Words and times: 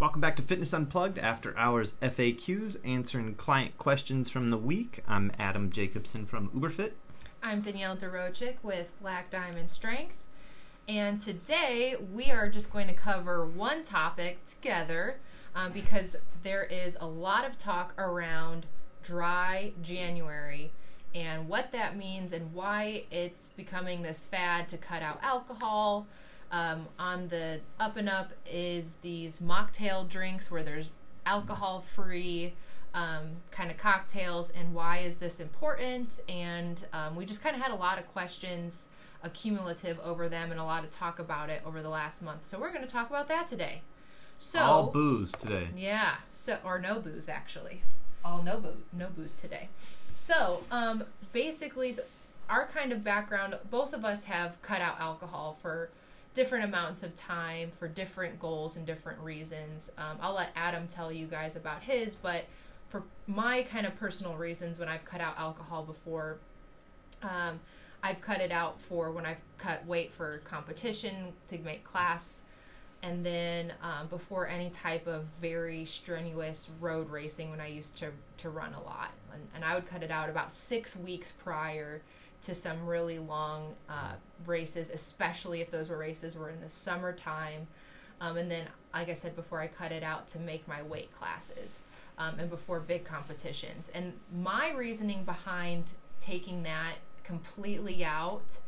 Welcome 0.00 0.20
back 0.20 0.34
to 0.36 0.42
Fitness 0.42 0.74
Unplugged 0.74 1.20
After 1.20 1.56
Hours 1.56 1.92
FAQs, 2.02 2.78
answering 2.84 3.36
client 3.36 3.78
questions 3.78 4.28
from 4.28 4.50
the 4.50 4.58
week. 4.58 5.04
I'm 5.06 5.30
Adam 5.38 5.70
Jacobson 5.70 6.26
from 6.26 6.48
Uberfit. 6.50 6.90
I'm 7.44 7.60
Danielle 7.60 7.96
Dorochik 7.96 8.56
with 8.64 8.90
Black 9.00 9.30
Diamond 9.30 9.70
Strength. 9.70 10.16
And 10.88 11.20
today 11.20 11.94
we 12.12 12.32
are 12.32 12.48
just 12.48 12.72
going 12.72 12.88
to 12.88 12.92
cover 12.92 13.46
one 13.46 13.84
topic 13.84 14.44
together 14.46 15.18
um, 15.54 15.70
because 15.70 16.16
there 16.42 16.64
is 16.64 16.98
a 17.00 17.06
lot 17.06 17.44
of 17.44 17.56
talk 17.56 17.94
around 17.96 18.66
dry 19.04 19.72
January 19.80 20.72
and 21.14 21.48
what 21.48 21.70
that 21.70 21.96
means 21.96 22.32
and 22.32 22.52
why 22.52 23.04
it's 23.12 23.50
becoming 23.56 24.02
this 24.02 24.26
fad 24.26 24.68
to 24.70 24.76
cut 24.76 25.02
out 25.02 25.20
alcohol. 25.22 26.08
Um, 26.54 26.86
on 27.00 27.26
the 27.28 27.58
up 27.80 27.96
and 27.96 28.08
up 28.08 28.30
is 28.48 28.94
these 29.02 29.40
mocktail 29.40 30.08
drinks 30.08 30.52
where 30.52 30.62
there's 30.62 30.92
alcohol 31.26 31.80
free 31.80 32.52
um, 32.94 33.22
kind 33.50 33.72
of 33.72 33.76
cocktails 33.76 34.50
and 34.50 34.72
why 34.72 34.98
is 34.98 35.16
this 35.16 35.40
important? 35.40 36.20
And 36.28 36.84
um, 36.92 37.16
we 37.16 37.26
just 37.26 37.42
kind 37.42 37.56
of 37.56 37.60
had 37.60 37.72
a 37.72 37.74
lot 37.74 37.98
of 37.98 38.06
questions 38.12 38.86
accumulative 39.24 39.98
over 39.98 40.28
them 40.28 40.52
and 40.52 40.60
a 40.60 40.64
lot 40.64 40.84
of 40.84 40.90
talk 40.92 41.18
about 41.18 41.50
it 41.50 41.60
over 41.66 41.82
the 41.82 41.88
last 41.88 42.22
month. 42.22 42.46
So 42.46 42.60
we're 42.60 42.72
going 42.72 42.86
to 42.86 42.92
talk 42.92 43.10
about 43.10 43.26
that 43.28 43.48
today. 43.48 43.82
So 44.38 44.60
All 44.60 44.86
booze 44.90 45.32
today. 45.32 45.68
yeah 45.76 46.16
so 46.30 46.58
or 46.64 46.78
no 46.78 47.00
booze 47.00 47.28
actually. 47.28 47.82
All 48.24 48.42
no 48.44 48.60
booze 48.60 48.76
no 48.92 49.08
booze 49.08 49.34
today. 49.34 49.68
So 50.14 50.62
um, 50.70 51.02
basically 51.32 51.92
so 51.92 52.02
our 52.48 52.66
kind 52.66 52.92
of 52.92 53.02
background 53.02 53.56
both 53.70 53.92
of 53.92 54.04
us 54.04 54.24
have 54.24 54.60
cut 54.62 54.80
out 54.80 55.00
alcohol 55.00 55.56
for 55.60 55.88
different 56.34 56.64
amounts 56.64 57.02
of 57.02 57.14
time 57.14 57.70
for 57.78 57.88
different 57.88 58.38
goals 58.38 58.76
and 58.76 58.86
different 58.86 59.18
reasons 59.20 59.90
um, 59.98 60.18
i'll 60.20 60.34
let 60.34 60.50
adam 60.56 60.86
tell 60.86 61.10
you 61.10 61.26
guys 61.26 61.56
about 61.56 61.82
his 61.82 62.16
but 62.16 62.44
for 62.94 63.02
my 63.26 63.64
kind 63.64 63.86
of 63.86 63.96
personal 63.96 64.36
reasons 64.36 64.78
when 64.78 64.88
I've 64.88 65.04
cut 65.04 65.20
out 65.20 65.36
alcohol 65.36 65.82
before. 65.82 66.38
Um, 67.24 67.58
I've 68.04 68.20
cut 68.20 68.40
it 68.40 68.52
out 68.52 68.80
for 68.80 69.10
when 69.10 69.26
I've 69.26 69.40
cut 69.58 69.84
weight 69.84 70.12
for 70.12 70.38
competition 70.44 71.32
to 71.48 71.58
make 71.58 71.82
class, 71.82 72.42
and 73.02 73.26
then 73.26 73.72
um, 73.82 74.06
before 74.06 74.46
any 74.46 74.70
type 74.70 75.08
of 75.08 75.24
very 75.40 75.84
strenuous 75.86 76.70
road 76.80 77.10
racing 77.10 77.50
when 77.50 77.60
I 77.60 77.66
used 77.66 77.98
to 77.98 78.10
to 78.38 78.50
run 78.50 78.74
a 78.74 78.82
lot, 78.84 79.10
and, 79.32 79.42
and 79.56 79.64
I 79.64 79.74
would 79.74 79.86
cut 79.86 80.04
it 80.04 80.12
out 80.12 80.30
about 80.30 80.52
six 80.52 80.94
weeks 80.94 81.32
prior 81.32 82.00
to 82.44 82.54
some 82.54 82.86
really 82.86 83.18
long 83.18 83.74
uh, 83.88 84.14
races, 84.46 84.90
especially 84.90 85.60
if 85.60 85.70
those 85.70 85.88
were 85.88 85.98
races 85.98 86.36
were 86.36 86.50
in 86.50 86.60
the 86.60 86.68
summertime. 86.68 87.66
Um, 88.20 88.36
and 88.36 88.50
then, 88.50 88.66
like 88.92 89.08
I 89.08 89.14
said 89.14 89.34
before, 89.34 89.60
I 89.60 89.66
cut 89.66 89.92
it 89.92 90.02
out 90.02 90.28
to 90.28 90.38
make 90.38 90.66
my 90.68 90.82
weight 90.82 91.12
classes 91.12 91.84
um, 92.18 92.38
and 92.38 92.48
before 92.48 92.80
big 92.80 93.04
competitions. 93.04 93.90
And 93.94 94.12
my 94.32 94.72
reasoning 94.72 95.24
behind 95.24 95.92
taking 96.20 96.62
that 96.62 96.94
completely 97.24 98.04
out 98.04 98.60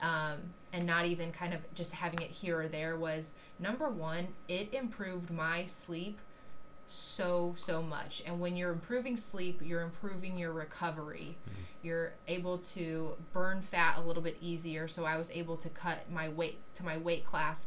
um, 0.00 0.38
and 0.72 0.86
not 0.86 1.06
even 1.06 1.32
kind 1.32 1.54
of 1.54 1.60
just 1.74 1.92
having 1.92 2.20
it 2.20 2.30
here 2.30 2.60
or 2.60 2.68
there 2.68 2.96
was 2.96 3.34
number 3.58 3.88
one, 3.88 4.28
it 4.48 4.72
improved 4.72 5.30
my 5.30 5.66
sleep 5.66 6.18
so 6.88 7.54
so 7.56 7.82
much 7.82 8.22
and 8.26 8.38
when 8.40 8.56
you're 8.56 8.70
improving 8.70 9.16
sleep 9.16 9.60
you're 9.64 9.82
improving 9.82 10.38
your 10.38 10.52
recovery 10.52 11.36
mm-hmm. 11.42 11.60
you're 11.82 12.12
able 12.28 12.58
to 12.58 13.16
burn 13.32 13.60
fat 13.60 13.96
a 13.98 14.00
little 14.00 14.22
bit 14.22 14.36
easier 14.40 14.86
so 14.86 15.04
i 15.04 15.16
was 15.16 15.30
able 15.32 15.56
to 15.56 15.68
cut 15.70 16.10
my 16.10 16.28
weight 16.28 16.58
to 16.74 16.84
my 16.84 16.96
weight 16.96 17.24
class 17.24 17.66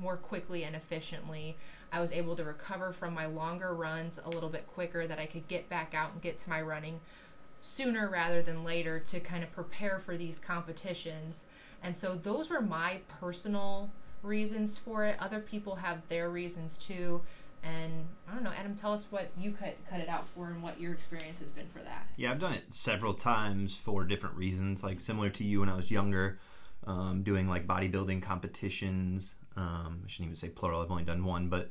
more 0.00 0.16
quickly 0.16 0.64
and 0.64 0.74
efficiently 0.74 1.56
I 1.90 2.00
was 2.00 2.12
able 2.12 2.36
to 2.36 2.44
recover 2.44 2.92
from 2.92 3.14
my 3.14 3.26
longer 3.26 3.74
runs 3.74 4.20
a 4.24 4.28
little 4.28 4.50
bit 4.50 4.66
quicker, 4.66 5.06
that 5.06 5.18
I 5.18 5.26
could 5.26 5.48
get 5.48 5.68
back 5.68 5.94
out 5.94 6.12
and 6.12 6.22
get 6.22 6.38
to 6.40 6.50
my 6.50 6.60
running 6.60 7.00
sooner 7.60 8.08
rather 8.08 8.42
than 8.42 8.62
later 8.62 9.00
to 9.00 9.20
kind 9.20 9.42
of 9.42 9.50
prepare 9.52 9.98
for 9.98 10.16
these 10.16 10.38
competitions. 10.38 11.44
And 11.82 11.96
so 11.96 12.14
those 12.14 12.50
were 12.50 12.60
my 12.60 13.00
personal 13.20 13.90
reasons 14.22 14.76
for 14.76 15.04
it. 15.04 15.16
Other 15.18 15.40
people 15.40 15.76
have 15.76 16.06
their 16.08 16.28
reasons 16.28 16.76
too. 16.76 17.22
And 17.62 18.06
I 18.28 18.34
don't 18.34 18.44
know, 18.44 18.52
Adam, 18.58 18.74
tell 18.74 18.92
us 18.92 19.06
what 19.10 19.30
you 19.38 19.52
cut 19.52 19.76
cut 19.88 20.00
it 20.00 20.08
out 20.08 20.28
for 20.28 20.48
and 20.48 20.62
what 20.62 20.80
your 20.80 20.92
experience 20.92 21.40
has 21.40 21.50
been 21.50 21.66
for 21.68 21.80
that. 21.80 22.06
Yeah, 22.16 22.30
I've 22.30 22.40
done 22.40 22.54
it 22.54 22.72
several 22.72 23.14
times 23.14 23.74
for 23.74 24.04
different 24.04 24.36
reasons, 24.36 24.82
like 24.82 25.00
similar 25.00 25.30
to 25.30 25.44
you 25.44 25.60
when 25.60 25.68
I 25.68 25.76
was 25.76 25.90
younger, 25.90 26.38
um, 26.86 27.22
doing 27.22 27.48
like 27.48 27.66
bodybuilding 27.66 28.22
competitions, 28.22 29.34
um, 29.56 30.02
I 30.04 30.08
shouldn't 30.08 30.28
even 30.28 30.36
say 30.36 30.48
plural. 30.48 30.82
I've 30.82 30.90
only 30.90 31.04
done 31.04 31.24
one, 31.24 31.48
but 31.48 31.70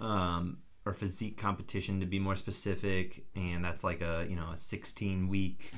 um, 0.00 0.58
or 0.84 0.92
physique 0.92 1.36
competition 1.36 2.00
to 2.00 2.06
be 2.06 2.18
more 2.18 2.34
specific, 2.34 3.24
and 3.36 3.64
that's 3.64 3.84
like 3.84 4.00
a 4.00 4.26
you 4.28 4.36
know 4.36 4.50
a 4.52 4.56
16 4.56 5.28
week 5.28 5.72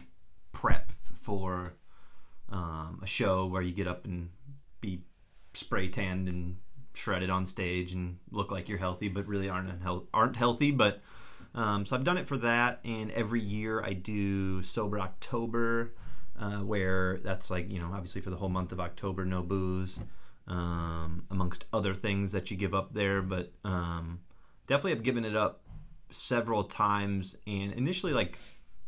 prep 0.53 0.93
for 1.21 1.75
um, 2.49 3.01
a 3.03 3.07
show 3.07 3.47
where 3.47 3.63
you 3.63 3.73
get 3.73 3.87
up 3.87 4.05
and 4.05 4.31
be 4.81 5.03
spray 5.53 5.89
tanned 5.89 6.29
and 6.29 6.57
shredded 6.95 7.31
on 7.31 7.47
stage 7.47 7.93
and 7.93 8.19
look 8.31 8.51
like 8.51 8.69
you're 8.69 8.79
healthy, 8.79 9.09
but 9.09 9.27
really 9.27 9.49
aren't 9.49 9.71
aren't 10.13 10.37
healthy. 10.37 10.71
But 10.71 11.01
um, 11.55 11.87
so 11.87 11.97
I've 11.97 12.05
done 12.05 12.19
it 12.19 12.27
for 12.27 12.37
that, 12.39 12.81
and 12.85 13.11
every 13.13 13.41
year 13.41 13.83
I 13.83 13.93
do 13.93 14.63
sober 14.63 15.01
October, 15.01 15.93
uh, 16.39 16.59
where 16.59 17.19
that's 17.19 17.51
like 17.51 17.71
you 17.71 17.81
know 17.81 17.91
obviously 17.93 18.21
for 18.21 18.31
the 18.31 18.37
whole 18.37 18.49
month 18.49 18.73
of 18.73 18.81
October, 18.81 19.25
no 19.25 19.43
booze 19.43 20.01
um, 20.47 21.25
amongst 21.31 21.65
other 21.73 21.95
things 21.95 22.33
that 22.33 22.51
you 22.51 22.57
give 22.57 22.75
up 22.75 22.93
there. 22.95 23.23
But 23.23 23.53
um, 23.65 24.21
definitely 24.67 24.93
have 24.93 25.03
given 25.03 25.25
it 25.25 25.37
up 25.37 25.63
several 26.11 26.65
times. 26.65 27.37
And 27.47 27.73
initially, 27.73 28.13
like 28.13 28.39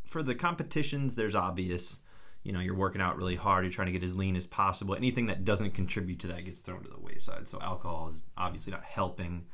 for 0.06 0.22
the 0.22 0.34
competitions, 0.34 1.14
there's 1.14 1.34
obvious. 1.34 1.98
You 2.42 2.52
know, 2.52 2.60
you're 2.60 2.74
working 2.74 3.00
out 3.00 3.16
really 3.16 3.36
hard. 3.36 3.64
You're 3.64 3.72
trying 3.72 3.86
to 3.86 3.92
get 3.92 4.02
as 4.02 4.16
lean 4.16 4.36
as 4.36 4.46
possible. 4.46 4.94
Anything 4.94 5.26
that 5.26 5.44
doesn't 5.44 5.74
contribute 5.74 6.18
to 6.20 6.26
that 6.28 6.44
gets 6.44 6.60
thrown 6.60 6.82
to 6.82 6.90
the 6.90 6.98
wayside. 6.98 7.46
So 7.46 7.60
alcohol 7.60 8.10
is 8.10 8.22
obviously 8.36 8.72
not 8.72 8.84
helping. 8.84 9.46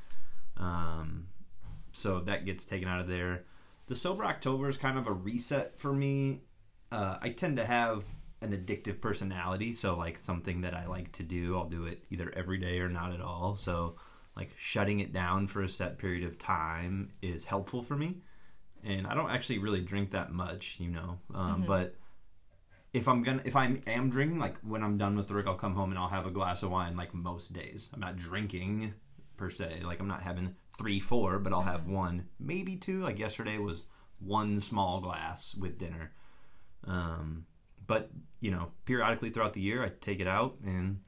Um, 0.57 1.29
so 1.93 2.21
that 2.21 2.45
gets 2.45 2.65
taken 2.65 2.89
out 2.89 3.01
of 3.01 3.09
there. 3.09 3.45
The 3.87 3.97
sober 3.97 4.25
October 4.25 4.69
is 4.69 4.77
kind 4.77 4.99
of 4.99 5.07
a 5.07 5.13
reset 5.13 5.79
for 5.79 5.93
me. 5.93 6.43
Uh, 6.91 7.17
I 7.21 7.31
tend 7.31 7.57
to 7.57 7.67
have 7.67 8.05
an 8.41 8.53
addictive 8.53 9.01
personality, 9.01 9.75
so 9.75 9.97
like 9.97 10.21
something 10.25 10.61
that 10.61 10.75
I 10.75 10.87
like 10.87 11.13
to 11.13 11.23
do, 11.23 11.57
I'll 11.57 11.69
do 11.69 11.87
it 11.87 12.05
either 12.11 12.33
every 12.37 12.59
day 12.59 12.81
or 12.81 12.89
not 12.89 13.13
at 13.13 13.21
all. 13.21 13.57
So 13.57 13.97
like 14.37 14.51
shutting 14.59 15.01
it 15.01 15.13
down 15.13 15.49
for 15.49 15.63
a 15.63 15.69
set 15.69 15.99
period 15.99 16.25
of 16.25 16.39
time 16.39 17.11
is 17.21 17.45
helpful 17.45 17.83
for 17.83 17.97
me. 17.97 18.19
And 18.85 19.07
I 19.07 19.15
don't 19.15 19.31
actually 19.31 19.59
really 19.59 19.81
drink 19.81 20.13
that 20.13 20.33
much, 20.33 20.77
you 20.79 20.89
know. 20.89 21.19
Um, 21.35 21.55
mm-hmm. 21.55 21.65
But 21.65 21.97
if 22.93 23.07
I'm 23.07 23.23
gonna, 23.23 23.43
if 23.45 23.55
I 23.57 23.77
am 23.87 24.11
drinking, 24.11 24.39
like 24.39 24.57
when 24.61 24.83
I'm 24.83 24.99
done 24.99 25.17
with 25.17 25.31
work, 25.31 25.47
I'll 25.47 25.55
come 25.55 25.75
home 25.75 25.91
and 25.91 25.99
I'll 25.99 26.09
have 26.09 26.27
a 26.27 26.31
glass 26.31 26.63
of 26.63 26.71
wine. 26.71 26.97
Like 26.97 27.15
most 27.15 27.53
days, 27.53 27.91
I'm 27.93 28.01
not 28.01 28.17
drinking 28.17 28.95
per 29.37 29.51
se. 29.51 29.83
Like 29.85 30.01
I'm 30.01 30.09
not 30.09 30.23
having 30.23 30.55
three, 30.79 31.01
four, 31.01 31.39
but 31.39 31.53
I'll 31.53 31.63
have 31.63 31.87
one, 31.87 32.27
maybe 32.39 32.77
two. 32.77 33.01
Like 33.01 33.19
yesterday 33.19 33.59
was 33.59 33.85
one 34.19 34.61
small 34.61 35.01
glass 35.01 35.55
with 35.55 35.79
dinner. 35.79 36.13
Um, 36.85 37.47
but 37.87 38.11
you 38.41 38.51
know, 38.51 38.69
periodically 38.85 39.31
throughout 39.31 39.55
the 39.55 39.61
year, 39.61 39.85
I 39.85 39.91
take 40.01 40.21
it 40.21 40.29
out, 40.29 40.57
and 40.65 41.01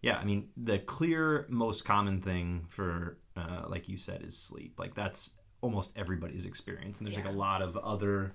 yeah, 0.00 0.16
I 0.16 0.24
mean, 0.24 0.48
the 0.56 0.78
clear 0.78 1.46
most 1.48 1.84
common 1.84 2.20
thing 2.20 2.66
for, 2.68 3.18
uh, 3.36 3.62
like 3.68 3.88
you 3.88 3.96
said, 3.96 4.22
is 4.22 4.36
sleep. 4.36 4.74
Like 4.78 4.94
that's 4.94 5.30
almost 5.60 5.92
everybody's 5.96 6.46
experience, 6.46 6.98
and 6.98 7.06
there's 7.06 7.16
yeah. 7.16 7.24
like 7.24 7.34
a 7.34 7.36
lot 7.36 7.62
of 7.62 7.76
other 7.76 8.34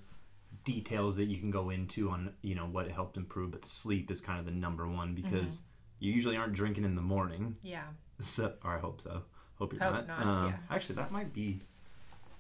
details 0.64 1.16
that 1.18 1.26
you 1.26 1.38
can 1.38 1.52
go 1.52 1.70
into 1.70 2.10
on 2.10 2.34
you 2.42 2.56
know 2.56 2.66
what 2.66 2.86
it 2.86 2.92
helped 2.92 3.18
improve, 3.18 3.52
but 3.52 3.66
sleep 3.66 4.12
is 4.12 4.22
kind 4.22 4.40
of 4.40 4.46
the 4.46 4.52
number 4.52 4.88
one 4.88 5.14
because 5.14 5.58
mm-hmm. 5.58 6.06
you 6.06 6.14
usually 6.14 6.38
aren't 6.38 6.54
drinking 6.54 6.84
in 6.84 6.96
the 6.96 7.02
morning. 7.02 7.56
Yeah. 7.62 7.84
So, 8.20 8.54
or 8.64 8.76
I 8.76 8.80
hope 8.80 9.00
so. 9.00 9.22
Hope 9.60 9.74
you're 9.74 9.84
hope 9.84 9.94
not. 9.94 10.08
not 10.08 10.26
um, 10.26 10.48
yeah. 10.48 10.58
Actually, 10.72 10.96
that 10.96 11.12
might 11.12 11.34
be 11.34 11.60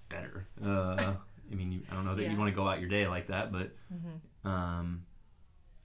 better. 0.09 0.47
Uh, 0.59 1.13
I 1.51 1.55
mean, 1.55 1.71
you, 1.71 1.81
I 1.91 1.93
don't 1.93 2.05
know 2.05 2.15
that 2.15 2.23
yeah. 2.23 2.31
you 2.31 2.37
want 2.37 2.49
to 2.49 2.55
go 2.55 2.67
out 2.67 2.79
your 2.79 2.89
day 2.89 3.07
like 3.07 3.27
that, 3.27 3.51
but 3.51 3.75
mm-hmm. 3.93 4.47
um, 4.47 5.03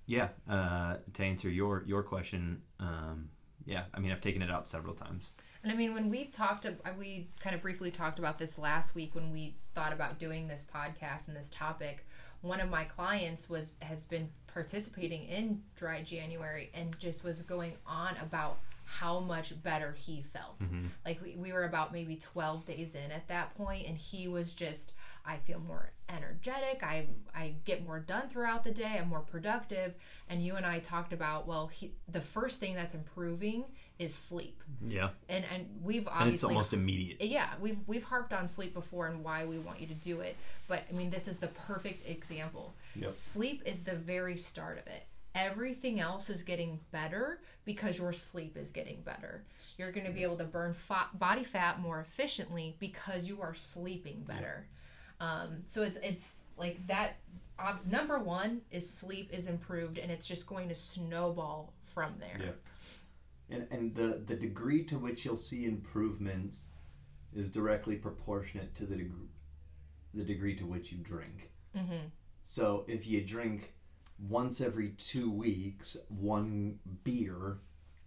yeah, 0.06 0.28
uh, 0.48 0.96
to 1.12 1.22
answer 1.22 1.48
your 1.48 1.84
your 1.86 2.02
question, 2.02 2.62
um, 2.80 3.28
yeah, 3.64 3.84
I 3.94 4.00
mean 4.00 4.12
I've 4.12 4.20
taken 4.20 4.42
it 4.42 4.50
out 4.50 4.66
several 4.66 4.94
times. 4.94 5.30
And 5.62 5.70
I 5.70 5.76
mean 5.76 5.94
when 5.94 6.10
we've 6.10 6.32
talked, 6.32 6.66
we 6.98 7.28
kind 7.38 7.54
of 7.54 7.62
briefly 7.62 7.90
talked 7.90 8.18
about 8.18 8.38
this 8.38 8.58
last 8.58 8.94
week 8.94 9.14
when 9.14 9.32
we 9.32 9.54
thought 9.74 9.92
about 9.92 10.18
doing 10.18 10.48
this 10.48 10.66
podcast 10.72 11.28
and 11.28 11.36
this 11.36 11.48
topic. 11.50 12.04
One 12.40 12.60
of 12.60 12.68
my 12.68 12.84
clients 12.84 13.48
was 13.48 13.76
has 13.80 14.04
been 14.04 14.28
participating 14.52 15.24
in 15.24 15.62
Dry 15.76 16.02
January 16.02 16.70
and 16.74 16.98
just 16.98 17.22
was 17.22 17.42
going 17.42 17.74
on 17.86 18.16
about 18.20 18.58
how 18.84 19.20
much 19.20 19.60
better 19.62 19.92
he 19.98 20.22
felt. 20.22 20.58
Mm-hmm. 20.60 20.86
Like 21.04 21.22
we, 21.22 21.36
we 21.36 21.52
were 21.52 21.64
about 21.64 21.92
maybe 21.92 22.16
12 22.16 22.64
days 22.64 22.94
in 22.94 23.10
at 23.10 23.28
that 23.28 23.54
point 23.56 23.86
and 23.86 23.96
he 23.96 24.28
was 24.28 24.52
just 24.52 24.94
I 25.24 25.36
feel 25.36 25.60
more 25.60 25.92
energetic. 26.08 26.82
I 26.82 27.06
I 27.34 27.54
get 27.64 27.86
more 27.86 28.00
done 28.00 28.28
throughout 28.28 28.64
the 28.64 28.72
day. 28.72 28.98
I'm 29.00 29.08
more 29.08 29.20
productive. 29.20 29.94
And 30.28 30.44
you 30.44 30.56
and 30.56 30.66
I 30.66 30.80
talked 30.80 31.12
about 31.12 31.46
well, 31.46 31.68
he, 31.68 31.92
the 32.08 32.20
first 32.20 32.60
thing 32.60 32.74
that's 32.74 32.94
improving 32.94 33.64
is 33.98 34.14
sleep. 34.14 34.62
Yeah. 34.86 35.10
And 35.28 35.44
and 35.54 35.66
we've 35.82 36.08
obviously 36.08 36.24
And 36.24 36.34
it's 36.34 36.44
almost 36.44 36.72
immediate. 36.72 37.22
yeah, 37.22 37.50
we've 37.60 37.78
we've 37.86 38.04
harped 38.04 38.32
on 38.32 38.48
sleep 38.48 38.74
before 38.74 39.06
and 39.06 39.22
why 39.22 39.44
we 39.44 39.58
want 39.58 39.80
you 39.80 39.86
to 39.86 39.94
do 39.94 40.20
it. 40.20 40.36
But 40.68 40.82
I 40.90 40.92
mean, 40.92 41.10
this 41.10 41.28
is 41.28 41.38
the 41.38 41.48
perfect 41.48 42.08
example. 42.08 42.74
Yep. 42.96 43.14
Sleep 43.16 43.62
is 43.64 43.84
the 43.84 43.94
very 43.94 44.36
start 44.36 44.78
of 44.78 44.86
it. 44.86 45.04
Everything 45.34 45.98
else 45.98 46.28
is 46.28 46.42
getting 46.42 46.78
better 46.90 47.40
because 47.64 47.98
your 47.98 48.12
sleep 48.12 48.56
is 48.56 48.70
getting 48.70 49.00
better. 49.00 49.44
You're 49.78 49.92
going 49.92 50.06
to 50.06 50.12
be 50.12 50.22
able 50.22 50.36
to 50.36 50.44
burn 50.44 50.74
fa- 50.74 51.08
body 51.14 51.44
fat 51.44 51.80
more 51.80 52.00
efficiently 52.00 52.76
because 52.78 53.26
you 53.26 53.40
are 53.40 53.54
sleeping 53.54 54.24
better. 54.26 54.66
Um, 55.20 55.62
so 55.66 55.82
it's 55.82 55.96
it's 56.02 56.36
like 56.58 56.86
that. 56.86 57.16
Uh, 57.58 57.74
number 57.88 58.18
one 58.18 58.60
is 58.70 58.88
sleep 58.88 59.30
is 59.32 59.46
improved, 59.46 59.98
and 59.98 60.10
it's 60.10 60.26
just 60.26 60.46
going 60.46 60.68
to 60.68 60.74
snowball 60.74 61.72
from 61.84 62.14
there. 62.18 62.38
Yeah. 62.38 63.56
And 63.56 63.66
and 63.70 63.94
the 63.94 64.22
the 64.26 64.34
degree 64.34 64.84
to 64.84 64.98
which 64.98 65.24
you'll 65.24 65.36
see 65.36 65.64
improvements 65.64 66.64
is 67.34 67.50
directly 67.50 67.96
proportionate 67.96 68.74
to 68.74 68.84
the 68.84 68.96
degree 68.96 69.28
the 70.14 70.24
degree 70.24 70.54
to 70.56 70.66
which 70.66 70.92
you 70.92 70.98
drink. 70.98 71.50
Mm-hmm. 71.76 72.06
So 72.42 72.84
if 72.86 73.06
you 73.06 73.22
drink 73.22 73.72
once 74.28 74.60
every 74.60 74.90
two 74.90 75.30
weeks 75.30 75.96
one 76.08 76.78
beer, 77.04 77.58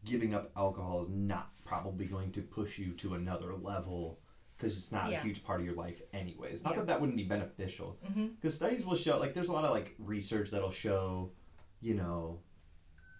giving 0.05 0.33
up 0.33 0.51
alcohol 0.55 1.01
is 1.01 1.09
not 1.09 1.49
probably 1.65 2.05
going 2.05 2.31
to 2.31 2.41
push 2.41 2.77
you 2.77 2.91
to 2.93 3.15
another 3.15 3.53
level 3.55 4.19
because 4.55 4.77
it's 4.77 4.91
not 4.91 5.09
Yeah. 5.09 5.19
a 5.19 5.23
huge 5.23 5.43
part 5.43 5.59
of 5.59 5.65
your 5.65 5.75
life 5.75 6.01
anyways. 6.13 6.63
Not 6.63 6.73
Yeah. 6.73 6.79
that 6.79 6.87
that 6.87 7.01
wouldn't 7.01 7.17
be 7.17 7.23
beneficial 7.25 7.99
Mm-hmm. 8.05 8.27
because 8.27 8.55
studies 8.55 8.85
will 8.85 8.95
show 8.95 9.19
like 9.19 9.33
there's 9.33 9.49
a 9.49 9.53
lot 9.53 9.65
of 9.65 9.71
like 9.71 9.95
research 9.99 10.51
that'll 10.51 10.71
show, 10.71 11.31
you 11.81 11.95
know, 11.95 12.39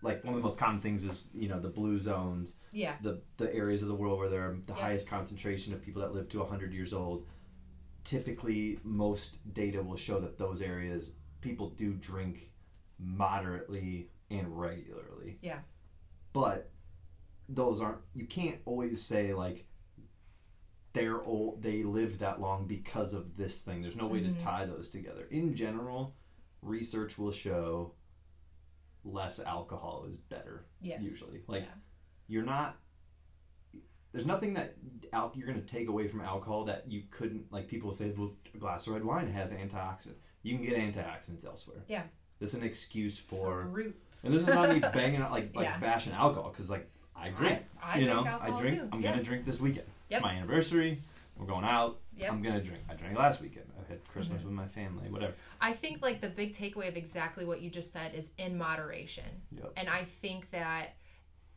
like 0.02 0.24
one 0.24 0.36
of 0.36 0.40
the 0.42 0.48
most 0.48 0.60
common 0.60 0.80
things 0.82 1.04
is 1.04 1.30
you 1.34 1.50
know 1.50 1.60
the 1.60 1.68
blue 1.70 2.00
zones 2.00 2.56
Yeah. 2.72 2.96
the 3.02 3.22
the 3.38 3.54
areas 3.54 3.82
of 3.82 3.88
the 3.90 3.96
world 3.96 4.20
where 4.20 4.30
there 4.30 4.48
are 4.50 4.58
the 4.68 4.74
Yeah. 4.74 4.80
highest 4.80 5.08
concentration 5.10 5.74
of 5.74 5.82
people 5.82 6.02
that 6.04 6.14
live 6.14 6.30
to 6.30 6.42
100 6.42 6.74
years 6.74 6.94
old 6.94 7.26
typically 8.04 8.80
most 8.84 9.38
data 9.54 9.82
will 9.82 9.98
show 9.98 10.20
that 10.20 10.38
those 10.38 10.62
areas 10.62 11.14
people 11.42 11.70
do 11.72 11.94
drink 11.94 12.52
moderately 13.00 14.10
and 14.30 14.60
regularly 14.60 15.38
Yeah. 15.42 15.60
but 16.34 16.72
those 17.48 17.80
aren't 17.82 18.02
you 18.14 18.26
can't 18.26 18.60
always 18.66 19.02
say 19.04 19.34
like 19.34 19.66
they're 20.94 21.22
old 21.24 21.62
they 21.62 21.84
lived 21.84 22.20
that 22.20 22.40
long 22.42 22.66
because 22.68 23.14
of 23.14 23.36
this 23.38 23.60
thing 23.62 23.82
there's 23.82 23.96
no 23.96 24.08
way 24.08 24.22
Mhm. 24.22 24.38
to 24.38 24.44
tie 24.44 24.66
those 24.66 24.90
together 24.90 25.26
in 25.26 25.54
general 25.56 26.16
research 26.62 27.18
will 27.18 27.32
show 27.32 27.94
less 29.04 29.40
alcohol 29.40 30.06
is 30.06 30.18
better 30.18 30.66
Yes. 30.82 31.02
usually 31.02 31.44
like 31.48 31.64
Yeah. 31.64 31.74
you're 32.28 32.44
not 32.46 32.78
there's 34.12 34.26
nothing 34.26 34.54
that 34.54 34.78
al- 35.12 35.34
you're 35.36 35.46
going 35.46 35.60
to 35.60 35.66
take 35.68 35.90
away 35.90 36.08
from 36.08 36.22
alcohol 36.22 36.64
that 36.66 36.90
you 36.90 37.04
couldn't 37.12 37.52
like 37.52 37.68
people 37.68 37.94
say 37.94 38.10
well 38.12 38.34
a 38.54 38.58
glass 38.58 38.88
of 38.88 38.94
red 38.94 39.04
wine 39.04 39.30
has 39.32 39.52
antioxidants 39.52 40.16
you 40.42 40.56
can 40.58 40.66
get 40.66 40.78
antioxidants 40.78 41.46
elsewhere 41.46 41.84
Yeah. 41.88 42.08
This 42.40 42.50
is 42.50 42.56
an 42.56 42.64
excuse 42.64 43.18
for 43.18 43.64
roots. 43.72 44.24
and 44.24 44.34
this 44.34 44.42
is 44.42 44.48
not 44.48 44.70
me 44.70 44.80
banging 44.94 45.22
out 45.22 45.32
like 45.32 45.56
like 45.56 45.66
Yeah. 45.66 45.78
bashing 45.80 46.14
alcohol 46.14 46.50
because 46.52 46.70
like 46.70 46.90
i 47.16 47.30
drink 47.30 47.60
I 47.82 48.00
you 48.00 48.06
drink 48.06 48.26
know 48.26 48.40
i 48.42 48.50
drink 48.60 48.80
too. 48.80 48.90
i'm 48.92 49.02
Yeah. 49.02 49.12
gonna 49.12 49.24
drink 49.24 49.46
this 49.46 49.60
weekend 49.60 49.88
Yep. 50.10 50.18
it's 50.20 50.24
my 50.24 50.34
anniversary 50.34 51.02
we're 51.38 51.46
going 51.46 51.66
out 51.66 52.00
Yep. 52.18 52.32
i'm 52.32 52.42
gonna 52.42 52.62
drink 52.62 52.84
i 52.90 52.94
drank 52.94 53.18
last 53.18 53.42
weekend 53.42 53.66
i 53.80 53.90
had 53.90 54.06
christmas 54.08 54.40
Mm-hmm. 54.40 54.48
with 54.48 54.56
my 54.56 54.68
family 54.68 55.10
whatever 55.10 55.34
I 55.62 55.72
think 55.74 56.02
like 56.02 56.20
the 56.22 56.30
big 56.30 56.54
takeaway 56.54 56.90
of 56.90 56.96
exactly 56.98 57.46
what 57.46 57.62
you 57.62 57.70
just 57.72 57.92
said 57.92 58.14
is 58.14 58.32
in 58.38 58.56
moderation. 58.58 59.24
Yep. 59.52 59.74
And 59.78 59.90
I 59.90 60.04
think 60.04 60.52
that 60.52 60.96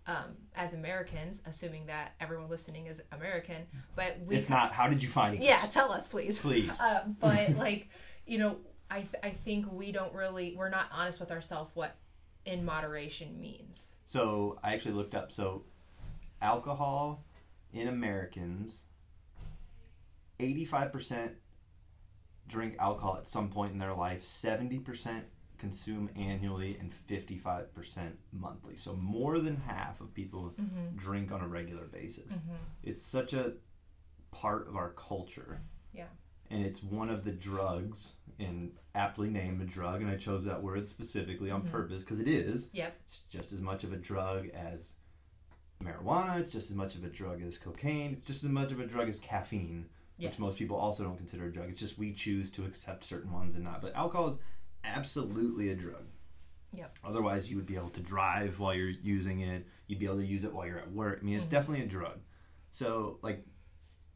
um, 0.06 0.36
as 0.56 0.72
Americans, 0.72 1.42
assuming 1.46 1.84
that 1.86 2.14
everyone 2.20 2.48
listening 2.48 2.86
is 2.86 3.02
American, 3.12 3.66
but 3.96 4.16
we 4.24 4.36
if 4.36 4.48
not 4.48 4.72
how 4.72 4.88
did 4.88 5.02
you 5.02 5.08
find 5.10 5.36
this 5.36 5.44
yeah, 5.44 5.58
tell 5.70 5.92
us 5.92 6.06
please. 6.08 6.40
please 6.40 6.80
Uh, 6.80 7.02
but 7.20 7.50
like 7.56 7.90
you 8.26 8.38
know, 8.38 8.56
I 8.90 9.00
th- 9.00 9.22
I 9.22 9.30
think 9.30 9.70
we 9.72 9.92
don't 9.92 10.14
really 10.14 10.54
we're 10.56 10.70
not 10.70 10.86
honest 10.92 11.20
with 11.20 11.30
ourselves 11.30 11.70
what 11.74 11.96
in 12.44 12.64
moderation 12.64 13.38
means. 13.40 13.96
So 14.06 14.58
I 14.62 14.74
actually 14.74 14.94
looked 14.94 15.14
up. 15.14 15.30
So 15.32 15.64
alcohol 16.40 17.24
in 17.72 17.88
Americans, 17.88 18.84
eighty-five 20.40 20.92
percent 20.92 21.32
drink 22.46 22.76
alcohol 22.78 23.16
at 23.18 23.28
some 23.28 23.50
point 23.50 23.72
in 23.72 23.78
their 23.78 23.94
life. 23.94 24.24
Seventy 24.24 24.78
percent 24.78 25.24
consume 25.58 26.08
annually, 26.16 26.76
and 26.78 26.94
fifty-five 26.94 27.74
percent 27.74 28.16
monthly. 28.32 28.76
So 28.76 28.94
more 28.94 29.38
than 29.40 29.56
half 29.56 30.00
of 30.00 30.14
people 30.14 30.54
Mm-hmm. 30.58 30.96
drink 30.96 31.32
on 31.32 31.40
a 31.42 31.48
regular 31.48 31.84
basis. 31.86 32.32
It's 32.82 33.02
such 33.02 33.32
a 33.34 33.52
part 34.30 34.68
of 34.68 34.76
our 34.76 34.90
culture. 34.90 35.60
Yeah. 35.92 36.06
And 36.50 36.64
it's 36.64 36.82
one 36.82 37.10
of 37.10 37.24
the 37.24 37.30
drugs, 37.32 38.14
and 38.38 38.72
aptly 38.94 39.28
named 39.30 39.60
a 39.60 39.66
drug, 39.66 40.00
and 40.00 40.10
I 40.10 40.16
chose 40.16 40.44
that 40.44 40.62
word 40.62 40.88
specifically 40.88 41.50
on 41.50 41.62
Mhm. 41.62 41.70
purpose 41.70 42.04
because 42.04 42.20
it 42.20 42.28
is. 42.28 42.70
Yep. 42.72 42.94
It's 43.04 43.20
just 43.30 43.52
as 43.52 43.60
much 43.60 43.84
of 43.84 43.92
a 43.92 43.96
drug 43.96 44.48
as 44.50 44.96
marijuana. 45.82 46.40
It's 46.40 46.52
just 46.52 46.70
as 46.70 46.76
much 46.76 46.94
of 46.96 47.04
a 47.04 47.08
drug 47.10 47.42
as 47.42 47.58
cocaine. 47.58 48.14
It's 48.14 48.26
just 48.26 48.44
as 48.44 48.50
much 48.50 48.72
of 48.72 48.80
a 48.80 48.86
drug 48.86 49.08
as 49.08 49.20
caffeine, 49.20 49.88
Yes. 50.16 50.32
which 50.32 50.40
most 50.40 50.58
people 50.58 50.76
also 50.76 51.04
don't 51.04 51.16
consider 51.16 51.46
a 51.46 51.52
drug. 51.52 51.68
It's 51.70 51.80
just 51.80 51.98
we 51.98 52.12
choose 52.12 52.50
to 52.52 52.64
accept 52.64 53.04
certain 53.04 53.30
ones 53.32 53.54
and 53.54 53.64
not. 53.64 53.80
But 53.82 53.94
alcohol 53.94 54.28
is 54.28 54.38
absolutely 54.84 55.68
a 55.70 55.76
drug. 55.76 56.06
Yep. 56.72 56.98
Otherwise, 57.04 57.50
you 57.50 57.56
would 57.56 57.66
be 57.66 57.76
able 57.76 57.90
to 57.90 58.00
drive 58.00 58.58
while 58.58 58.74
you're 58.74 58.88
using 58.90 59.40
it. 59.40 59.66
You'd 59.86 59.98
be 60.00 60.06
able 60.06 60.16
to 60.18 60.26
use 60.26 60.44
it 60.44 60.52
while 60.52 60.66
you're 60.66 60.78
at 60.78 60.90
work. 60.92 61.18
I 61.20 61.24
mean, 61.24 61.36
it's 61.36 61.46
Mhm. 61.46 61.50
definitely 61.50 61.84
a 61.84 61.88
drug. 61.88 62.20
So, 62.70 63.18
like, 63.22 63.46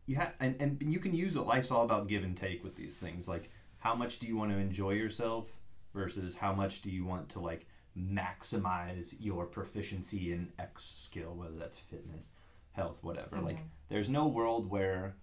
you 0.06 0.16
have, 0.16 0.32
and, 0.40 0.56
and 0.60 0.78
you 0.93 0.99
can 0.99 1.14
use 1.14 1.37
it. 1.37 1.40
Life's 1.40 1.70
all 1.70 1.84
about 1.84 2.08
give 2.08 2.25
and 2.25 2.37
take 2.37 2.62
with 2.64 2.75
these 2.76 2.94
things. 2.94 3.28
Like, 3.28 3.50
how 3.78 3.94
much 3.94 4.19
do 4.19 4.26
you 4.26 4.37
want 4.37 4.50
to 4.52 4.58
enjoy 4.58 4.93
yourself 4.93 5.46
versus 5.94 6.34
how 6.37 6.52
much 6.52 6.82
do 6.82 6.90
you 6.90 7.04
want 7.04 7.28
to 7.31 7.40
like 7.40 7.66
maximize 7.99 9.14
your 9.20 9.44
proficiency 9.46 10.32
in 10.32 10.52
X 10.58 10.82
skill, 10.84 11.34
whether 11.34 11.56
that's 11.56 11.76
fitness, 11.76 12.32
health, 12.72 12.96
whatever. 13.02 13.38
Like, 13.40 13.58
Mhm. 13.58 13.69
there's 13.88 14.08
no 14.08 14.26
world 14.26 14.70
where 14.70 15.16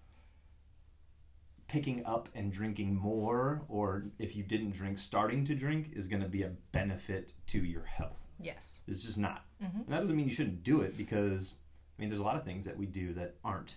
picking 1.68 2.04
up 2.04 2.28
and 2.34 2.52
drinking 2.52 2.96
more, 2.96 3.62
or 3.68 4.06
if 4.18 4.34
you 4.34 4.42
didn't 4.42 4.72
drink, 4.72 4.98
starting 4.98 5.44
to 5.44 5.54
drink, 5.54 5.90
is 5.92 6.08
going 6.08 6.22
to 6.22 6.28
be 6.28 6.42
a 6.42 6.48
benefit 6.72 7.32
to 7.46 7.64
your 7.64 7.84
health. 7.84 8.18
Yes. 8.40 8.80
It's 8.88 9.04
just 9.04 9.18
not. 9.18 9.44
Mhm. 9.62 9.74
And 9.84 9.88
that 9.88 10.00
doesn't 10.00 10.16
mean 10.16 10.26
you 10.26 10.34
shouldn't 10.34 10.64
do 10.64 10.80
it 10.80 10.96
because, 10.96 11.56
I 11.96 12.00
mean, 12.00 12.08
there's 12.10 12.20
a 12.20 12.24
lot 12.24 12.36
of 12.36 12.44
things 12.44 12.64
that 12.66 12.76
we 12.76 12.86
do 12.86 13.12
that 13.14 13.36
aren't 13.44 13.76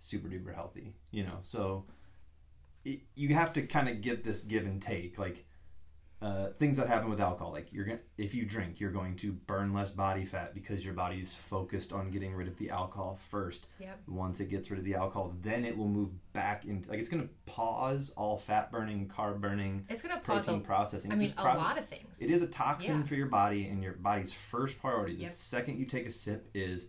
super 0.00 0.28
duper 0.28 0.54
healthy, 0.54 0.94
you 1.10 1.24
know? 1.24 1.38
So 1.42 1.86
it, 2.84 3.00
you 3.14 3.34
have 3.34 3.52
to 3.54 3.62
kind 3.62 3.88
of 3.88 4.00
get 4.00 4.24
this 4.24 4.42
give 4.42 4.64
and 4.64 4.80
take. 4.80 5.18
Like, 5.18 5.44
uh, 6.20 6.48
things 6.58 6.76
that 6.76 6.88
happen 6.88 7.08
with 7.08 7.20
alcohol, 7.20 7.52
like 7.52 7.72
you're 7.72 7.84
gonna, 7.84 7.98
if 8.16 8.34
you 8.34 8.44
drink, 8.44 8.80
you're 8.80 8.90
going 8.90 9.14
to 9.14 9.30
burn 9.32 9.72
less 9.72 9.92
body 9.92 10.24
fat 10.24 10.52
because 10.52 10.84
your 10.84 10.92
body's 10.92 11.32
focused 11.32 11.92
on 11.92 12.10
getting 12.10 12.34
rid 12.34 12.48
of 12.48 12.58
the 12.58 12.70
alcohol 12.70 13.16
first. 13.30 13.68
Yep. 13.78 14.00
Once 14.08 14.40
it 14.40 14.48
gets 14.50 14.68
rid 14.68 14.80
of 14.80 14.84
the 14.84 14.96
alcohol, 14.96 15.32
then 15.42 15.64
it 15.64 15.76
will 15.78 15.86
move 15.86 16.10
back 16.32 16.64
into 16.64 16.90
like 16.90 16.98
it's 16.98 17.08
going 17.08 17.22
to 17.22 17.28
pause 17.46 18.10
all 18.16 18.36
fat 18.36 18.72
burning, 18.72 19.06
carb 19.06 19.40
burning, 19.40 19.84
It's 19.88 20.02
gonna 20.02 20.14
pause 20.18 20.46
protein 20.46 20.60
a, 20.62 20.64
processing. 20.64 21.12
I 21.12 21.14
mean 21.14 21.32
a 21.38 21.44
lot 21.44 21.78
of 21.78 21.86
things. 21.86 22.20
it 22.20 22.30
is 22.32 22.42
a 22.42 22.48
toxin 22.48 22.98
Yeah. 23.02 23.06
for 23.06 23.14
your 23.14 23.28
body, 23.28 23.68
and 23.68 23.80
your 23.80 23.92
body's 23.92 24.32
first 24.32 24.80
priority. 24.80 25.14
The 25.14 25.22
Yep. 25.22 25.34
second 25.34 25.78
you 25.78 25.86
take 25.86 26.06
a 26.06 26.10
sip 26.10 26.50
is 26.52 26.88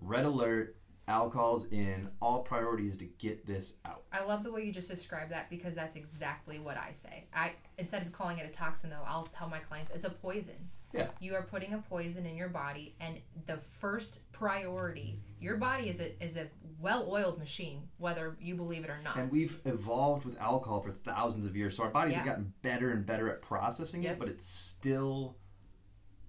red 0.00 0.24
alert, 0.24 0.76
alcohol's 1.08 1.66
in. 1.70 2.08
All 2.20 2.40
priority 2.42 2.86
is 2.86 2.96
to 2.98 3.06
get 3.18 3.46
this 3.46 3.74
out. 3.84 4.02
I 4.12 4.24
love 4.24 4.44
the 4.44 4.52
way 4.52 4.62
you 4.62 4.72
just 4.72 4.88
described 4.88 5.32
that 5.32 5.50
because 5.50 5.74
that's 5.74 5.96
exactly 5.96 6.58
what 6.58 6.76
I 6.76 6.92
say. 6.92 7.24
I 7.34 7.52
instead 7.78 8.02
of 8.02 8.12
calling 8.12 8.38
it 8.38 8.46
a 8.46 8.52
toxin 8.52 8.90
though, 8.90 9.04
I'll 9.06 9.26
tell 9.26 9.48
my 9.48 9.58
clients 9.58 9.90
it's 9.92 10.04
a 10.04 10.10
poison. 10.10 10.70
Yeah. 10.92 11.08
You 11.20 11.34
are 11.34 11.42
putting 11.42 11.74
a 11.74 11.78
poison 11.78 12.24
in 12.24 12.36
your 12.36 12.48
body 12.48 12.94
and 13.00 13.16
the 13.46 13.58
first 13.80 14.20
priority, 14.32 15.18
your 15.40 15.56
body 15.56 15.88
is 15.88 16.00
a 16.00 16.22
is 16.22 16.36
a 16.36 16.46
well-oiled 16.80 17.38
machine 17.38 17.82
whether 17.98 18.36
you 18.40 18.54
believe 18.54 18.84
it 18.84 18.90
or 18.90 19.00
not. 19.02 19.16
And 19.16 19.30
we've 19.32 19.60
evolved 19.64 20.24
with 20.24 20.38
alcohol 20.38 20.80
for 20.80 20.92
thousands 20.92 21.44
of 21.44 21.56
years, 21.56 21.76
so 21.76 21.82
our 21.82 21.90
bodies 21.90 22.14
have 22.14 22.24
gotten 22.24 22.52
better 22.62 22.92
and 22.92 23.04
better 23.04 23.28
at 23.30 23.42
processing 23.42 24.02
Yep. 24.04 24.12
it, 24.12 24.18
but 24.18 24.28
it's 24.28 24.48
still 24.48 25.36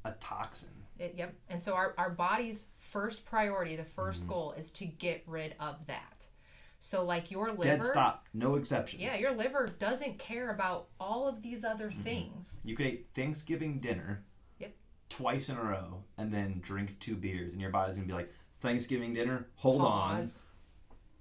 a 0.04 0.12
toxin. 0.14 0.70
It, 1.00 1.16
yep. 1.18 1.34
And 1.50 1.62
so 1.64 1.74
our, 1.74 1.94
our 1.98 2.10
body's 2.10 2.66
first 2.78 3.26
priority, 3.26 3.76
the 3.76 3.84
1st 3.84 4.20
Mm-hmm. 4.20 4.30
goal 4.30 4.52
is 4.58 4.70
to 4.74 4.86
get 4.86 5.24
rid 5.26 5.56
of 5.60 5.88
that. 5.88 6.26
So 6.82 7.04
like 7.04 7.32
your 7.32 7.50
liver 7.52 7.64
Dead 7.64 7.84
stop, 7.84 8.26
no 8.34 8.56
exceptions. 8.56 9.02
Yeah, 9.02 9.16
your 9.18 9.32
liver 9.32 9.68
doesn't 9.80 10.18
care 10.18 10.52
about 10.52 10.88
all 11.00 11.28
of 11.28 11.42
these 11.42 11.64
other 11.64 11.90
Mm-hmm. 11.90 12.02
things. 12.02 12.62
You 12.64 12.76
could 12.76 12.86
eat 12.88 13.08
Thanksgiving 13.16 13.80
dinner 13.80 14.24
Yep. 14.60 14.74
twice 15.10 15.50
in 15.50 15.58
a 15.58 15.64
row 15.64 16.04
and 16.18 16.34
then 16.34 16.60
drink 16.62 16.98
two 17.00 17.16
beers, 17.16 17.54
and 17.54 17.62
your 17.62 17.72
body's 17.72 17.96
gonna 17.96 18.08
be 18.08 18.14
like, 18.14 18.34
Thanksgiving 18.62 19.14
dinner, 19.14 19.48
hold 19.56 19.80
Pause. 19.82 20.42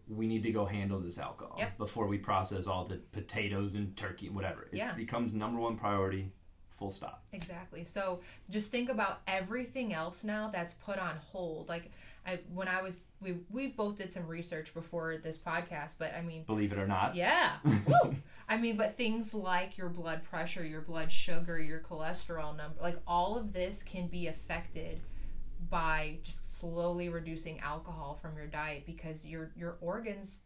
on, 0.08 0.16
we 0.16 0.26
need 0.26 0.42
to 0.44 0.50
go 0.52 0.64
handle 0.64 0.99
this 1.00 1.18
alcohol 1.18 1.56
Yep. 1.58 1.78
before 1.78 2.06
we 2.06 2.18
process 2.18 2.66
all 2.66 2.85
the 2.87 2.97
potatoes 3.12 3.75
and 3.75 3.97
turkey 3.97 4.26
and 4.28 4.35
whatever. 4.37 4.62
It 4.73 4.76
Yeah. 4.78 4.92
becomes 4.94 5.35
number 5.35 5.61
one 5.61 5.76
priority. 5.76 6.32
Full 6.78 6.90
stop. 6.92 7.25
Exactly. 7.32 7.85
So 7.85 8.20
just 8.50 8.70
think 8.70 8.88
about 8.88 9.20
everything 9.26 9.92
else 9.92 10.23
now 10.25 10.49
that's 10.52 10.73
put 10.75 10.99
on 10.99 11.16
hold. 11.32 11.68
Like 11.68 11.90
I, 12.26 12.38
when 12.54 12.68
I 12.68 12.82
was, 12.82 13.02
we 13.20 13.37
we 13.50 13.68
both 13.68 13.97
did 13.97 14.12
some 14.12 14.26
research 14.26 14.75
before 14.75 15.16
this 15.16 15.38
podcast, 15.38 15.94
but 15.99 16.14
I 16.14 16.23
mean, 16.23 16.44
Believe 16.44 16.73
it 16.73 16.78
or 16.78 16.87
not. 16.87 17.14
yeah. 17.16 17.54
I 18.49 18.56
mean, 18.56 18.76
but 18.76 18.97
things 18.97 19.35
like 19.35 19.76
your 19.76 19.88
blood 19.88 20.23
pressure, 20.25 20.64
your 20.64 20.80
blood 20.80 21.12
sugar, 21.12 21.58
your 21.61 21.80
cholesterol 21.80 22.56
number, 22.56 22.80
like 22.80 22.97
all 23.06 23.37
of 23.37 23.52
this 23.52 23.82
can 23.82 24.06
be 24.06 24.26
affected 24.26 25.00
by 25.70 26.18
just 26.23 26.58
slowly 26.61 27.08
reducing 27.08 27.58
alcohol 27.61 28.18
from 28.23 28.37
your 28.37 28.47
diet 28.47 28.85
because 28.87 29.26
your 29.26 29.50
your 29.56 29.76
organs 29.80 30.42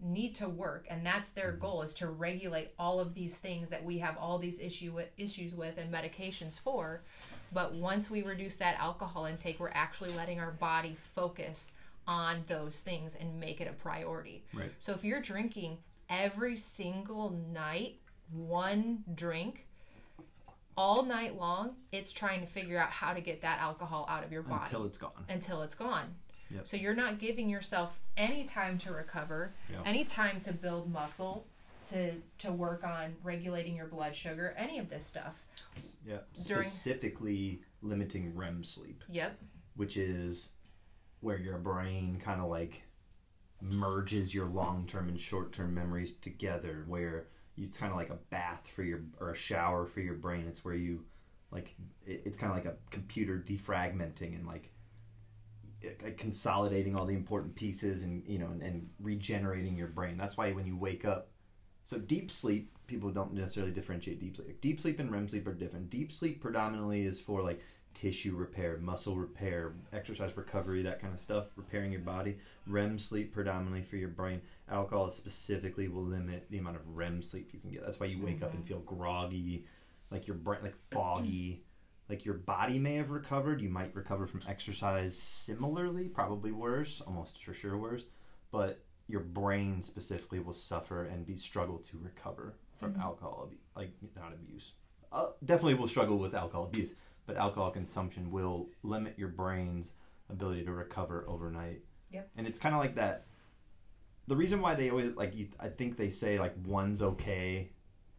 need 0.00 0.34
to 0.34 0.48
work 0.48 0.86
and 0.90 1.04
that's 1.04 1.30
their 1.30 1.52
mm-hmm. 1.52 1.60
goal 1.60 1.82
is 1.82 1.94
to 1.94 2.08
regulate 2.08 2.70
all 2.78 3.00
of 3.00 3.14
these 3.14 3.38
things 3.38 3.70
that 3.70 3.84
we 3.84 3.98
have 3.98 4.16
all 4.18 4.38
these 4.38 4.60
issue 4.60 4.92
with, 4.92 5.08
issues 5.16 5.54
with 5.54 5.78
and 5.78 5.92
medications 5.92 6.58
for 6.60 7.02
but 7.52 7.74
once 7.74 8.10
we 8.10 8.22
reduce 8.22 8.56
that 8.56 8.78
alcohol 8.78 9.24
intake 9.24 9.58
we're 9.58 9.70
actually 9.72 10.10
letting 10.10 10.38
our 10.38 10.52
body 10.52 10.96
focus 11.14 11.72
on 12.06 12.44
those 12.46 12.80
things 12.80 13.16
and 13.16 13.40
make 13.40 13.60
it 13.60 13.68
a 13.68 13.72
priority 13.72 14.44
Right. 14.52 14.72
so 14.78 14.92
if 14.92 15.04
you're 15.04 15.22
drinking 15.22 15.78
every 16.10 16.56
single 16.56 17.30
night 17.52 17.96
one 18.30 19.02
drink 19.14 19.66
all 20.76 21.04
night 21.04 21.36
long, 21.38 21.74
it's 21.90 22.12
trying 22.12 22.40
to 22.40 22.46
figure 22.46 22.78
out 22.78 22.90
how 22.90 23.14
to 23.14 23.20
get 23.20 23.40
that 23.40 23.60
alcohol 23.60 24.06
out 24.08 24.24
of 24.24 24.32
your 24.32 24.42
body 24.42 24.64
Until 24.64 24.84
it's 24.84 24.98
gone. 24.98 25.24
until 25.28 25.62
it's 25.62 25.74
gone. 25.74 26.14
Yep. 26.50 26.66
So 26.66 26.76
you're 26.76 26.94
not 26.94 27.18
giving 27.18 27.48
yourself 27.48 28.00
any 28.16 28.44
time 28.44 28.78
to 28.78 28.92
recover, 28.92 29.54
Yep. 29.70 29.82
any 29.84 30.04
time 30.04 30.40
to 30.40 30.52
build 30.52 30.90
muscle, 30.92 31.46
to 31.90 32.12
to 32.38 32.52
work 32.52 32.82
on 32.84 33.14
regulating 33.22 33.76
your 33.76 33.86
blood 33.86 34.14
sugar, 34.16 34.54
any 34.56 34.78
of 34.78 34.88
this 34.90 35.06
stuff. 35.06 35.44
Yeah. 36.04 36.18
During- 36.46 36.62
Specifically 36.62 37.62
limiting 37.82 38.34
REM 38.34 38.64
sleep. 38.64 39.04
Yep. 39.08 39.38
which 39.74 39.96
is 39.98 40.50
where 41.20 41.36
your 41.38 41.58
brain 41.58 42.18
kind 42.18 42.40
of 42.40 42.48
like 42.48 42.82
merges 43.60 44.34
your 44.34 44.46
long-term 44.46 45.08
and 45.08 45.20
short-term 45.20 45.74
memories 45.74 46.14
together 46.14 46.84
where 46.86 47.26
it's 47.56 47.76
kind 47.78 47.90
of 47.90 47.96
like 47.98 48.10
a 48.10 48.18
bath 48.30 48.66
for 48.74 48.82
your 48.82 49.00
or 49.18 49.30
a 49.30 49.34
shower 49.36 49.86
for 49.86 50.00
your 50.00 50.14
brain 50.14 50.46
it's 50.46 50.64
where 50.64 50.74
you 50.74 51.04
like 51.50 51.74
it, 52.06 52.22
it's 52.26 52.36
kind 52.36 52.50
of 52.50 52.56
like 52.56 52.66
a 52.66 52.76
computer 52.90 53.38
defragmenting 53.46 54.34
and 54.34 54.46
like 54.46 54.54
like 54.54 54.70
Uh, 55.86 56.10
consolidating 56.16 56.96
all 56.96 57.06
the 57.06 57.14
important 57.14 57.54
pieces 57.54 58.02
and 58.02 58.22
you 58.26 58.38
know 58.38 58.46
and, 58.46 58.62
and 58.62 58.88
regenerating 59.00 59.76
your 59.76 59.88
brain. 59.88 60.16
That's 60.16 60.36
why 60.36 60.52
when 60.52 60.66
you 60.66 60.76
wake 60.76 61.04
up 61.04 61.28
so 61.84 61.98
deep 61.98 62.30
sleep 62.30 62.72
people 62.86 63.10
don't 63.10 63.34
necessarily 63.34 63.72
differentiate 63.72 64.20
deep 64.20 64.36
sleep. 64.36 64.60
Deep 64.60 64.80
sleep 64.80 65.00
and 65.00 65.10
rem 65.10 65.28
sleep 65.28 65.46
are 65.46 65.54
different. 65.54 65.90
Deep 65.90 66.12
sleep 66.12 66.40
predominantly 66.40 67.04
is 67.04 67.20
for 67.20 67.42
like 67.42 67.60
tissue 67.94 68.36
repair 68.36 68.76
muscle 68.76 69.16
repair 69.16 69.72
exercise 69.92 70.36
recovery 70.36 70.82
that 70.82 71.00
kind 71.00 71.14
of 71.14 71.20
stuff 71.20 71.46
repairing 71.56 71.92
your 71.92 72.02
body. 72.02 72.38
Rem 72.66 72.98
sleep 72.98 73.32
predominantly 73.32 73.82
for 73.82 73.96
your 73.96 74.08
brain. 74.08 74.40
Alcohol 74.70 75.10
specifically 75.10 75.88
will 75.88 76.04
limit 76.04 76.46
the 76.50 76.58
amount 76.58 76.76
of 76.76 76.96
rem 76.96 77.22
sleep 77.22 77.50
you 77.52 77.60
can 77.60 77.70
get. 77.70 77.84
That's 77.84 78.00
why 78.00 78.06
you 78.06 78.22
wake 78.22 78.42
up 78.42 78.50
and 78.50 78.60
mm-hmm. 78.60 78.68
feel 78.68 78.80
groggy 78.80 79.64
like 80.10 80.26
your 80.26 80.36
brain 80.36 80.60
like 80.62 80.76
foggy 80.90 81.64
like 82.08 82.24
your 82.24 82.34
body 82.34 82.78
may 82.78 82.94
have 82.94 83.10
recovered. 83.10 83.60
You 83.60 83.68
might 83.68 83.94
recover 83.94 84.26
from 84.26 84.40
exercise 84.48 85.16
similarly 85.18 86.08
probably 86.08 86.52
worse 86.52 87.00
almost 87.00 87.42
for 87.42 87.54
sure 87.54 87.76
worse 87.76 88.04
but 88.52 88.80
your 89.08 89.20
brain 89.20 89.82
specifically 89.82 90.40
will 90.40 90.52
suffer 90.52 91.04
and 91.04 91.26
be 91.26 91.36
struggle 91.36 91.78
to 91.78 91.98
recover 91.98 92.54
from 92.78 92.96
alcohol 93.00 93.42
abuse 93.44 93.60
like 93.74 93.90
not 94.16 94.32
abuse. 94.32 94.72
Uh, 95.12 95.26
definitely 95.44 95.74
will 95.74 95.88
struggle 95.88 96.18
with 96.18 96.34
alcohol 96.34 96.64
abuse 96.64 96.90
but 97.26 97.36
alcohol 97.36 97.70
consumption 97.70 98.30
will 98.30 98.68
limit 98.82 99.14
your 99.16 99.28
brain's 99.28 99.92
ability 100.30 100.64
to 100.64 100.72
recover 100.72 101.24
overnight. 101.28 101.82
Yep. 102.12 102.30
and 102.36 102.46
it's 102.46 102.58
kind 102.58 102.74
of 102.74 102.80
like 102.80 102.94
that. 102.96 103.26
The 104.28 104.36
reason 104.36 104.60
why 104.60 104.74
they 104.74 104.90
always 104.90 105.14
like 105.14 105.34
you 105.36 105.48
i 105.60 105.68
think 105.68 105.96
they 105.96 106.10
say 106.10 106.38
like 106.38 106.54
one's 106.64 107.02
okay 107.02 107.70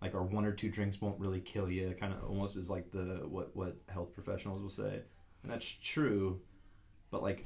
like 0.02 0.14
or 0.14 0.24
one 0.24 0.46
or 0.46 0.52
two 0.52 0.70
drinks 0.70 1.02
won't 1.02 1.20
really 1.20 1.40
kill 1.40 1.70
you 1.70 1.96
kind 2.00 2.14
of 2.14 2.24
almost 2.24 2.56
is 2.56 2.70
like 2.70 2.92
the 2.92 3.26
what 3.28 3.56
what 3.56 3.76
health 3.90 4.14
professionals 4.14 4.62
will 4.62 4.70
say. 4.70 5.02
And 5.44 5.52
that's 5.52 5.68
true 5.68 6.40
but 7.12 7.22
like 7.24 7.46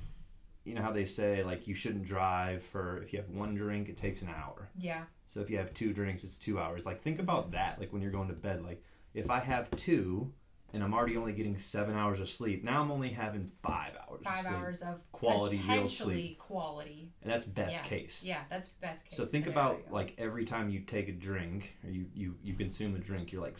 you 0.63 0.73
know 0.75 0.81
how 0.81 0.91
they 0.91 1.05
say 1.05 1.43
like 1.43 1.67
you 1.67 1.73
shouldn't 1.73 2.05
drive 2.05 2.63
for 2.63 3.01
if 3.01 3.13
you 3.13 3.19
have 3.19 3.29
one 3.29 3.55
drink 3.55 3.89
it 3.89 3.97
takes 3.97 4.21
an 4.21 4.29
hour. 4.29 4.69
Yeah. 4.77 5.03
so 5.27 5.39
if 5.39 5.49
you 5.49 5.57
have 5.57 5.73
two 5.73 5.93
drinks 5.93 6.23
it's 6.23 6.37
two 6.37 6.59
hours. 6.59 6.85
Like 6.85 7.01
think 7.01 7.19
about 7.19 7.51
that 7.51 7.79
like 7.79 7.91
when 7.93 8.01
you're 8.01 8.11
going 8.11 8.27
to 8.27 8.33
bed 8.33 8.63
like 8.63 8.83
if 9.13 9.29
i 9.29 9.39
have 9.39 9.69
two 9.71 10.31
and 10.73 10.83
i'm 10.83 10.93
already 10.93 11.17
only 11.17 11.33
getting 11.33 11.57
seven 11.57 11.95
hours 11.95 12.19
of 12.19 12.29
sleep 12.29 12.63
now 12.63 12.81
i'm 12.81 12.91
only 12.91 13.09
having 13.09 13.51
five 13.63 13.91
hours 14.07 14.19
of 14.19 14.23
Five 14.25 14.35
sleep 14.43 14.53
hours 14.53 14.81
of 14.81 15.11
Quality, 15.11 15.57
real 15.57 15.65
potentially 15.67 16.37
quality. 16.39 17.11
and 17.21 17.31
that's 17.31 17.45
best 17.45 17.73
yeah. 17.73 17.81
case 17.83 18.23
Yeah, 18.23 18.39
that's 18.49 18.67
best 18.67 19.05
case. 19.05 19.17
so 19.17 19.25
think 19.25 19.45
scenario. 19.45 19.71
about 19.77 19.91
like 19.91 20.13
every 20.17 20.45
time 20.45 20.69
you 20.69 20.79
take 20.81 21.07
a 21.09 21.11
drink 21.13 21.75
or 21.83 21.91
you, 21.91 22.05
you, 22.13 22.35
you 22.43 22.53
consume 22.55 22.95
a 22.95 22.99
drink, 22.99 23.31
you're 23.31 23.41
like 23.41 23.57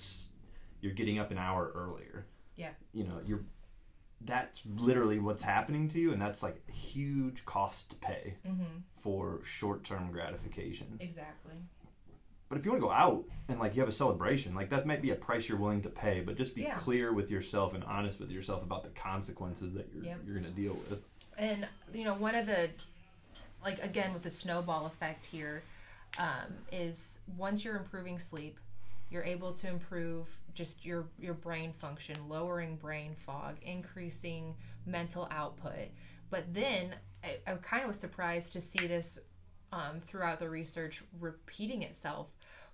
you're 0.82 0.94
getting 0.94 1.20
up 1.20 1.30
an 1.32 1.38
hour 1.38 1.72
earlier. 1.75 2.25
Yeah. 2.56 2.70
You 2.94 3.03
know, 3.03 3.22
you're 3.25 3.41
that's 4.24 4.62
literally 4.65 5.20
what's 5.20 5.41
happening 5.44 5.88
to 5.89 6.00
you, 6.00 6.12
and 6.13 6.22
that's 6.22 6.41
like 6.44 6.62
a 6.70 6.72
huge 6.72 7.44
cost 7.46 7.91
to 7.91 7.96
pay 7.98 8.36
Mhm. 8.48 8.82
for 9.01 9.41
short 9.44 9.84
term 9.84 10.12
gratification. 10.12 10.98
Exactly. 11.00 11.56
But 12.51 12.60
if 12.60 12.65
you 12.65 12.72
want 12.74 12.81
to 12.81 12.88
go 12.88 12.91
out 12.91 13.24
and 13.48 13.60
like 13.62 13.75
you 13.75 13.79
have 13.79 13.88
a 13.88 13.93
celebration, 13.93 14.53
like 14.53 14.70
that 14.72 14.86
might 14.86 15.01
be 15.01 15.12
a 15.12 15.15
price 15.15 15.48
you're 15.48 15.58
willing 15.58 15.81
to 15.84 15.89
pay, 15.89 16.20
but 16.20 16.36
just 16.36 16.53
be 16.53 16.63
Yeah. 16.63 16.75
clear 16.75 17.13
with 17.13 17.31
yourself 17.31 17.74
and 17.74 17.81
honest 17.86 18.20
with 18.20 18.29
yourself 18.29 18.62
about 18.62 18.84
the 18.84 18.89
consequences 18.89 19.74
that 19.74 19.88
you're 19.93 20.03
Yep. 20.03 20.20
you're 20.25 20.36
gonna 20.36 20.50
deal 20.50 20.74
with. 20.74 21.01
And 21.38 21.65
you 21.93 22.03
know, 22.03 22.13
one 22.15 22.36
of 22.36 22.48
the 22.48 22.70
like 23.63 23.81
again 23.81 24.12
with 24.12 24.24
the 24.24 24.29
snowball 24.29 24.86
effect 24.86 25.25
here 25.25 25.63
um, 26.17 26.53
is 26.74 27.22
once 27.38 27.63
you're 27.63 27.77
improving 27.77 28.20
sleep, 28.20 28.60
you're 29.10 29.24
able 29.24 29.53
to 29.53 29.70
improve 29.70 30.38
just 30.53 30.86
your 30.86 31.08
your 31.17 31.36
brain 31.36 31.72
function, 31.72 32.17
lowering 32.27 32.75
brain 32.75 33.15
fog, 33.15 33.55
increasing 33.62 34.55
mental 34.86 35.29
output. 35.31 35.88
But 36.29 36.53
then 36.53 36.96
I, 37.24 37.38
I 37.48 37.53
kind 37.55 37.84
of 37.84 37.88
was 37.88 38.00
surprised 38.01 38.51
to 38.53 38.60
see 38.60 38.88
this 38.88 39.20
um, 39.72 40.01
throughout 40.01 40.41
the 40.41 40.50
research 40.50 41.01
repeating 41.22 41.81
itself 41.84 42.27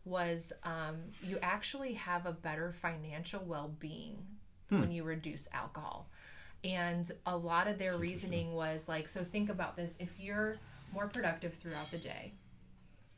was 0.08 0.54
um, 0.64 0.96
you 1.24 1.38
actually 1.42 1.94
have 1.94 2.26
a 2.26 2.32
better 2.32 2.72
financial 2.72 3.44
well-being 3.46 4.18
when 4.70 4.92
you 4.92 5.04
reduce 5.04 5.48
alcohol. 5.54 6.10
And 6.64 7.10
a 7.26 7.38
lot 7.38 7.68
of 7.68 7.78
their 7.78 7.98
reasoning 7.98 8.54
was 8.54 8.90
like 8.90 9.08
so 9.08 9.24
think 9.24 9.50
about 9.50 9.76
this. 9.78 9.96
If 10.00 10.20
you're 10.20 10.56
more 10.94 11.08
productive 11.08 11.54
throughout 11.54 11.92
the 11.92 11.98
day 11.98 12.34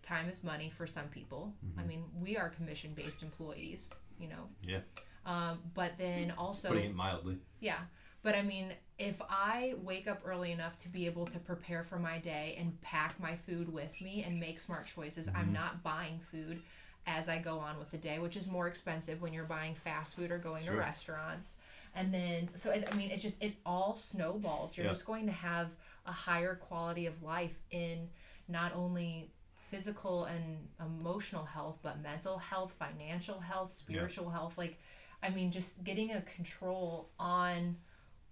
time 0.01 0.27
is 0.29 0.43
money 0.43 0.71
for 0.75 0.87
some 0.87 1.07
people. 1.07 1.53
I 1.77 1.83
mean 1.83 2.03
we 2.21 2.37
are 2.37 2.49
commission 2.49 2.93
based 2.95 3.23
employees 3.23 3.93
you 4.19 4.27
know. 4.27 4.47
Yeah. 4.63 4.79
um, 5.25 5.59
but 5.73 5.93
then 5.97 6.33
also 6.37 6.69
Putting 6.69 6.89
it 6.91 6.95
mildly. 6.95 7.37
yeah. 7.59 7.79
But 8.21 8.35
I 8.35 8.41
mean, 8.41 8.73
if 8.99 9.21
I 9.29 9.75
wake 9.81 10.07
up 10.07 10.21
early 10.25 10.51
enough 10.51 10.77
to 10.79 10.89
be 10.89 11.05
able 11.05 11.25
to 11.27 11.39
prepare 11.39 11.83
for 11.83 11.97
my 11.97 12.19
day 12.19 12.57
and 12.59 12.79
pack 12.81 13.17
my 13.19 13.35
food 13.35 13.73
with 13.73 13.99
me 14.01 14.23
and 14.27 14.39
make 14.39 14.59
smart 14.59 14.85
choices, 14.85 15.29
I'm 15.29 15.45
mm-hmm. 15.45 15.53
not 15.53 15.83
buying 15.83 16.19
food 16.19 16.61
as 17.07 17.29
I 17.29 17.39
go 17.39 17.59
on 17.59 17.79
with 17.79 17.91
the 17.91 17.97
day, 17.97 18.19
which 18.19 18.35
is 18.35 18.47
more 18.47 18.67
expensive 18.67 19.21
when 19.21 19.31
you're 19.31 19.45
buying 19.45 19.73
fast 19.73 20.15
food 20.15 20.31
or 20.31 20.37
going 20.37 20.65
to 20.65 20.73
restaurants. 20.73 21.55
And 21.95 22.13
then, 22.13 22.49
so 22.55 22.71
it, 22.71 22.87
I 22.91 22.95
mean, 22.95 23.09
it's 23.09 23.23
just, 23.23 23.41
it 23.41 23.55
all 23.65 23.95
snowballs. 23.95 24.77
You're 24.77 24.85
Yeah. 24.85 24.91
just 24.91 25.05
going 25.05 25.25
to 25.25 25.31
have 25.31 25.71
a 26.05 26.11
higher 26.11 26.55
quality 26.55 27.05
of 27.05 27.23
life 27.23 27.57
in 27.71 28.09
not 28.49 28.75
only 28.75 29.31
physical 29.69 30.25
and 30.25 30.67
emotional 30.79 31.45
health, 31.45 31.79
but 31.81 32.01
mental 32.01 32.37
health, 32.37 32.73
financial 32.77 33.39
health, 33.39 33.73
spiritual 33.73 34.29
health. 34.29 34.57
Like, 34.57 34.77
I 35.23 35.29
mean, 35.29 35.51
just 35.51 35.83
getting 35.83 36.11
a 36.11 36.21
control 36.21 37.09
on 37.17 37.77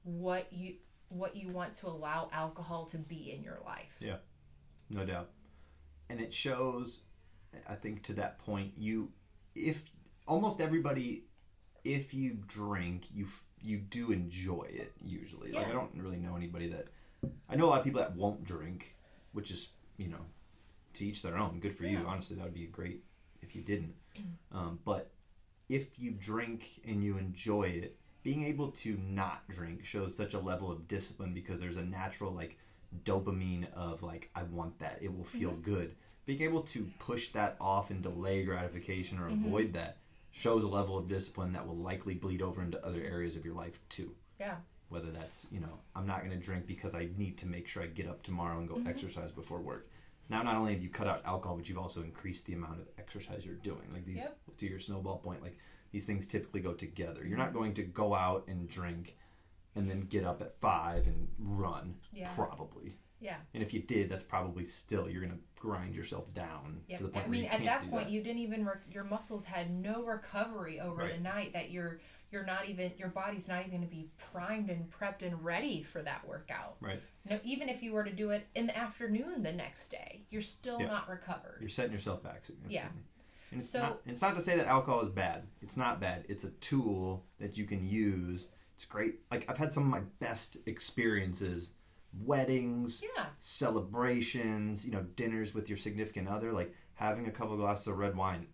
what 0.07 0.47
you 0.51 0.75
what 1.09 1.35
you 1.35 1.49
want 1.49 1.73
to 1.73 1.87
allow 1.87 2.29
alcohol 2.33 2.85
to 2.85 2.97
be 2.97 3.31
in 3.31 3.43
your 3.43 3.59
life. 3.65 3.95
Yeah. 3.99 4.17
No 4.89 5.05
doubt. 5.05 5.29
And 6.09 6.21
it 6.21 6.33
shows 6.33 7.01
i 7.67 7.73
think 7.73 8.03
to 8.03 8.13
that 8.13 8.37
point 8.39 8.71
you 8.77 9.09
if 9.55 9.81
almost 10.27 10.61
everybody 10.61 11.23
if 11.83 12.13
you 12.13 12.37
drink 12.47 13.05
you 13.11 13.25
you 13.61 13.77
do 13.77 14.11
enjoy 14.11 14.67
it 14.69 14.91
usually. 15.03 15.51
Like 15.51 15.67
i 15.67 15.71
don't 15.71 15.91
really 15.95 16.17
know 16.17 16.35
anybody 16.35 16.67
that 16.69 16.87
i 17.49 17.55
know 17.55 17.65
a 17.65 17.69
lot 17.69 17.79
of 17.79 17.83
people 17.83 18.01
that 18.01 18.15
won't 18.15 18.43
drink 18.43 18.95
which 19.31 19.51
is 19.51 19.69
you 19.97 20.07
know 20.07 20.25
to 20.93 21.05
each 21.05 21.21
their 21.21 21.37
own. 21.37 21.59
Good 21.59 21.77
for 21.77 21.85
you 21.85 21.99
honestly. 22.07 22.35
That 22.35 22.45
would 22.45 22.53
be 22.53 22.65
great 22.65 23.03
if 23.41 23.55
you 23.55 23.61
didn't. 23.61 23.93
Um, 24.51 24.79
but 24.83 25.11
if 25.69 25.99
you 25.99 26.11
drink 26.11 26.81
and 26.87 27.03
you 27.03 27.17
enjoy 27.17 27.63
it 27.63 27.97
being 28.23 28.45
able 28.45 28.71
to 28.71 28.97
not 29.07 29.47
drink 29.49 29.85
shows 29.85 30.15
such 30.15 30.33
a 30.33 30.39
level 30.39 30.71
of 30.71 30.87
discipline 30.87 31.33
because 31.33 31.59
there's 31.59 31.77
a 31.77 31.83
natural 31.85 32.31
like 32.31 32.57
dopamine 33.05 33.71
of 33.73 34.03
like 34.03 34.29
I 34.35 34.43
want 34.43 34.79
that. 34.79 34.99
It 35.01 35.15
will 35.15 35.25
feel 35.25 35.51
Mm-hmm. 35.51 35.61
good. 35.61 35.95
Being 36.25 36.41
able 36.41 36.61
to 36.63 36.89
push 36.99 37.29
that 37.29 37.55
off 37.61 37.89
and 37.89 38.01
delay 38.03 38.43
gratification 38.43 39.19
or 39.19 39.29
Mm-hmm. 39.29 39.45
avoid 39.45 39.73
that 39.73 39.97
shows 40.31 40.63
a 40.63 40.67
level 40.67 40.97
of 40.97 41.07
discipline 41.07 41.53
that 41.53 41.65
will 41.65 41.77
likely 41.77 42.13
bleed 42.13 42.41
over 42.41 42.61
into 42.61 42.83
other 42.85 43.01
areas 43.01 43.35
of 43.35 43.45
your 43.45 43.55
life 43.55 43.79
too. 43.89 44.13
Yeah. 44.39 44.55
Whether 44.89 45.11
that's, 45.11 45.45
you 45.51 45.59
know, 45.59 45.79
I'm 45.95 46.05
not 46.07 46.19
going 46.19 46.31
to 46.31 46.37
drink 46.37 46.67
because 46.67 46.93
I 46.95 47.09
need 47.17 47.37
to 47.39 47.45
make 47.47 47.67
sure 47.67 47.83
I 47.83 47.87
get 47.87 48.07
up 48.07 48.23
tomorrow 48.23 48.57
and 48.59 48.67
go 48.67 48.75
Mm-hmm. 48.75 48.87
exercise 48.87 49.31
before 49.31 49.59
work. 49.59 49.89
Now, 50.29 50.43
not 50.43 50.55
only 50.57 50.73
have 50.73 50.83
you 50.83 50.89
cut 50.89 51.07
out 51.07 51.21
alcohol, 51.25 51.55
but 51.57 51.69
you've 51.69 51.77
also 51.77 52.01
increased 52.03 52.45
the 52.45 52.53
amount 52.53 52.81
of 52.81 52.87
exercise 52.99 53.45
you're 53.45 53.55
doing. 53.55 53.81
Like 53.93 54.05
these, 54.05 54.17
Yep. 54.17 54.37
to 54.57 54.67
your 54.67 54.79
snowball 54.79 55.17
point, 55.19 55.41
like 55.41 55.57
these 55.91 56.05
things 56.05 56.27
typically 56.27 56.59
go 56.61 56.73
together. 56.73 57.25
You're 57.25 57.37
not 57.37 57.53
going 57.53 57.73
to 57.75 57.83
go 57.83 58.13
out 58.13 58.45
and 58.47 58.67
drink 58.69 59.15
and 59.75 59.89
then 59.89 60.01
get 60.01 60.23
up 60.25 60.41
at 60.41 60.59
five 60.59 61.05
and 61.07 61.27
run, 61.39 61.95
Yeah. 62.11 62.31
probably. 62.35 62.95
Yeah. 63.19 63.37
And 63.53 63.63
if 63.63 63.73
you 63.73 63.81
did, 63.81 64.09
that's 64.09 64.23
probably 64.23 64.63
still 64.65 65.09
you're 65.09 65.21
going 65.21 65.33
to 65.33 65.39
grind 65.59 65.95
yourself 65.95 66.33
down 66.35 66.81
Yeah. 66.87 66.97
to 66.97 67.03
the 67.03 67.09
point 67.09 67.25
I 67.25 67.27
where 67.27 67.31
mean, 67.31 67.43
you 67.43 67.49
at 67.49 67.63
that 67.65 67.89
point, 67.89 68.05
that. 68.07 68.11
you 68.11 68.21
didn't 68.21 68.39
even 68.39 68.65
re- 68.65 68.73
your 68.91 69.03
muscles 69.03 69.43
had 69.45 69.71
no 69.71 70.03
recovery 70.03 70.79
over 70.79 71.03
Right. 71.03 71.13
the 71.13 71.19
night. 71.19 71.53
That 71.53 71.71
you're 71.71 71.99
you're 72.29 72.45
not 72.45 72.67
even 72.67 72.91
your 72.97 73.07
body's 73.07 73.47
not 73.47 73.59
even 73.61 73.71
going 73.71 73.81
to 73.83 73.87
be 73.87 74.09
primed 74.31 74.69
and 74.69 74.91
prepped 74.91 75.21
and 75.21 75.43
ready 75.45 75.81
for 75.81 76.01
that 76.01 76.27
workout. 76.27 76.75
right. 76.81 77.01
No, 77.29 77.39
even 77.43 77.69
if 77.69 77.81
you 77.81 77.93
were 77.93 78.03
to 78.03 78.11
do 78.11 78.31
it 78.31 78.45
in 78.53 78.67
the 78.67 78.77
afternoon 78.77 79.43
the 79.43 79.51
next 79.53 79.87
day, 79.89 80.25
you're 80.29 80.41
still 80.41 80.79
Yeah. 80.81 80.87
not 80.87 81.09
recovered. 81.09 81.57
You're 81.61 81.69
setting 81.69 81.93
yourself 81.93 82.21
back. 82.23 82.43
Yeah. 82.67 82.89
And 83.51 83.59
it's, 83.61 83.69
So- 83.69 83.81
not, 83.81 84.01
it's 84.05 84.21
not 84.21 84.35
to 84.35 84.41
say 84.41 84.57
that 84.57 84.67
alcohol 84.67 85.01
is 85.01 85.09
bad. 85.09 85.43
It's 85.61 85.77
not 85.77 85.99
bad. 86.01 86.25
It's 86.27 86.43
a 86.43 86.49
tool 86.51 87.25
that 87.39 87.57
you 87.57 87.65
can 87.65 87.87
use. 87.87 88.47
It's 88.75 88.85
great. 88.85 89.19
Like 89.31 89.45
I've 89.49 89.57
had 89.57 89.73
some 89.73 89.83
of 89.83 89.89
my 89.89 90.01
best 90.19 90.57
experiences, 90.65 91.71
weddings, 92.25 93.03
Yeah. 93.15 93.27
celebrations, 93.39 94.85
you 94.85 94.91
know, 94.91 95.03
dinners 95.15 95.53
with 95.53 95.69
your 95.69 95.77
significant 95.77 96.27
other. 96.27 96.51
Like 96.51 96.73
having 96.95 97.27
a 97.27 97.31
couple 97.31 97.55
glasses 97.57 97.87
of 97.87 97.97
red 97.97 98.15
wine, 98.15 98.47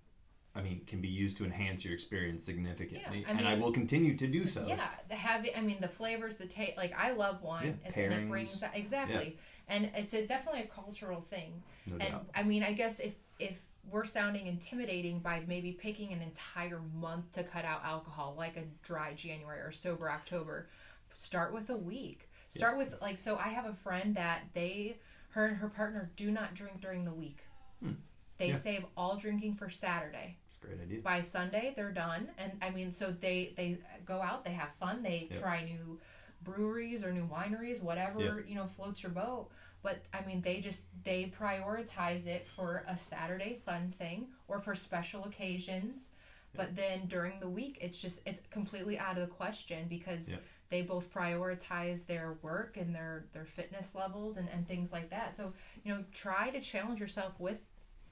I 0.55 0.61
mean, 0.61 0.81
can 0.85 1.01
be 1.01 1.07
used 1.07 1.37
to 1.37 1.45
enhance 1.45 1.83
your 1.83 1.93
experience 1.93 2.43
significantly, 2.43 3.21
Yeah, 3.21 3.27
I 3.27 3.31
and 3.31 3.47
I 3.47 3.55
will 3.55 3.71
continue 3.71 4.15
to 4.17 4.27
do 4.27 4.45
so. 4.45 4.65
Yeah, 4.67 4.87
the 5.09 5.15
heavy. 5.15 5.55
I 5.55 5.61
mean, 5.61 5.81
the 5.81 5.87
flavors, 5.87 6.37
the 6.37 6.45
taste. 6.45 6.77
Like 6.77 6.93
I 6.97 7.11
love 7.11 7.41
wine, 7.41 7.79
Yeah, 7.83 7.87
it's- 7.89 7.97
and 7.97 8.13
it 8.13 8.29
brings 8.29 8.59
that 8.59 8.75
exactly. 8.77 9.37
And 9.67 9.89
it's 9.95 10.13
a, 10.13 10.27
definitely 10.27 10.61
a 10.61 10.67
cultural 10.67 11.21
thing. 11.21 11.63
No 11.87 11.93
and 11.95 12.11
doubt. 12.11 12.25
I 12.35 12.43
mean, 12.43 12.63
I 12.63 12.73
guess 12.73 12.99
if 12.99 13.15
if 13.39 13.61
we're 13.89 14.05
sounding 14.05 14.47
intimidating 14.47 15.19
by 15.19 15.43
maybe 15.47 15.71
picking 15.71 16.11
an 16.13 16.21
entire 16.21 16.81
month 16.99 17.31
to 17.33 17.43
cut 17.43 17.65
out 17.65 17.83
alcohol, 17.83 18.33
like 18.37 18.57
a 18.57 18.63
dry 18.83 19.13
January 19.13 19.59
or 19.59 19.71
sober 19.71 20.09
October, 20.09 20.67
start 21.13 21.53
with 21.53 21.69
a 21.69 21.77
week. 21.77 22.29
Start 22.49 22.77
with 22.77 22.95
like 23.01 23.17
so. 23.17 23.35
I 23.37 23.49
have 23.49 23.65
a 23.65 23.73
friend 23.73 24.15
that 24.15 24.41
they, 24.53 24.97
her 25.31 25.47
and 25.47 25.57
her 25.57 25.67
partner 25.69 26.11
do 26.15 26.29
not 26.31 26.53
drink 26.53 26.81
during 26.81 27.03
the 27.03 27.13
week. 27.13 27.39
Hmm. 27.81 27.93
They 28.37 28.49
Yeah. 28.49 28.57
save 28.57 28.85
all 28.95 29.17
drinking 29.17 29.55
for 29.55 29.69
Saturday 29.69 30.37
great 30.61 30.79
idea. 30.81 31.01
by 31.01 31.19
Sunday 31.21 31.73
they're 31.75 31.91
done 31.91 32.29
and 32.37 32.53
I 32.61 32.69
mean 32.69 32.93
so 32.93 33.11
they 33.11 33.53
they 33.57 33.77
go 34.05 34.21
out 34.21 34.45
they 34.45 34.53
have 34.53 34.69
fun 34.79 35.03
they 35.03 35.27
try 35.35 35.63
new 35.65 35.99
breweries 36.43 37.03
or 37.03 37.11
new 37.11 37.27
wineries 37.27 37.81
whatever 37.81 38.43
you 38.47 38.55
know 38.55 38.67
floats 38.67 39.03
your 39.03 39.11
boat. 39.11 39.49
But 39.81 40.03
I 40.13 40.25
mean 40.25 40.41
they 40.41 40.59
just 40.59 40.85
they 41.03 41.31
prioritize 41.39 42.27
it 42.27 42.47
for 42.47 42.83
a 42.87 42.97
Saturday 42.97 43.61
fun 43.65 43.93
thing 43.97 44.27
or 44.47 44.59
for 44.59 44.75
special 44.75 45.25
occasions. 45.25 46.09
But 46.55 46.75
then 46.75 47.07
during 47.07 47.39
the 47.39 47.49
week 47.49 47.79
it's 47.81 47.99
just 47.99 48.21
it's 48.25 48.39
completely 48.49 48.97
out 48.97 49.17
of 49.17 49.27
the 49.27 49.33
question 49.33 49.87
because 49.89 50.31
they 50.69 50.81
both 50.81 51.13
prioritize 51.13 52.05
their 52.07 52.37
work 52.41 52.77
and 52.77 52.95
their 52.95 53.25
their 53.33 53.45
fitness 53.45 53.93
levels 53.93 54.37
and, 54.37 54.47
and 54.49 54.67
things 54.67 54.91
like 54.91 55.09
that. 55.09 55.35
So 55.35 55.53
you 55.83 55.93
know 55.93 56.03
try 56.13 56.49
to 56.49 56.61
challenge 56.61 56.99
yourself 56.99 57.33
with 57.39 57.57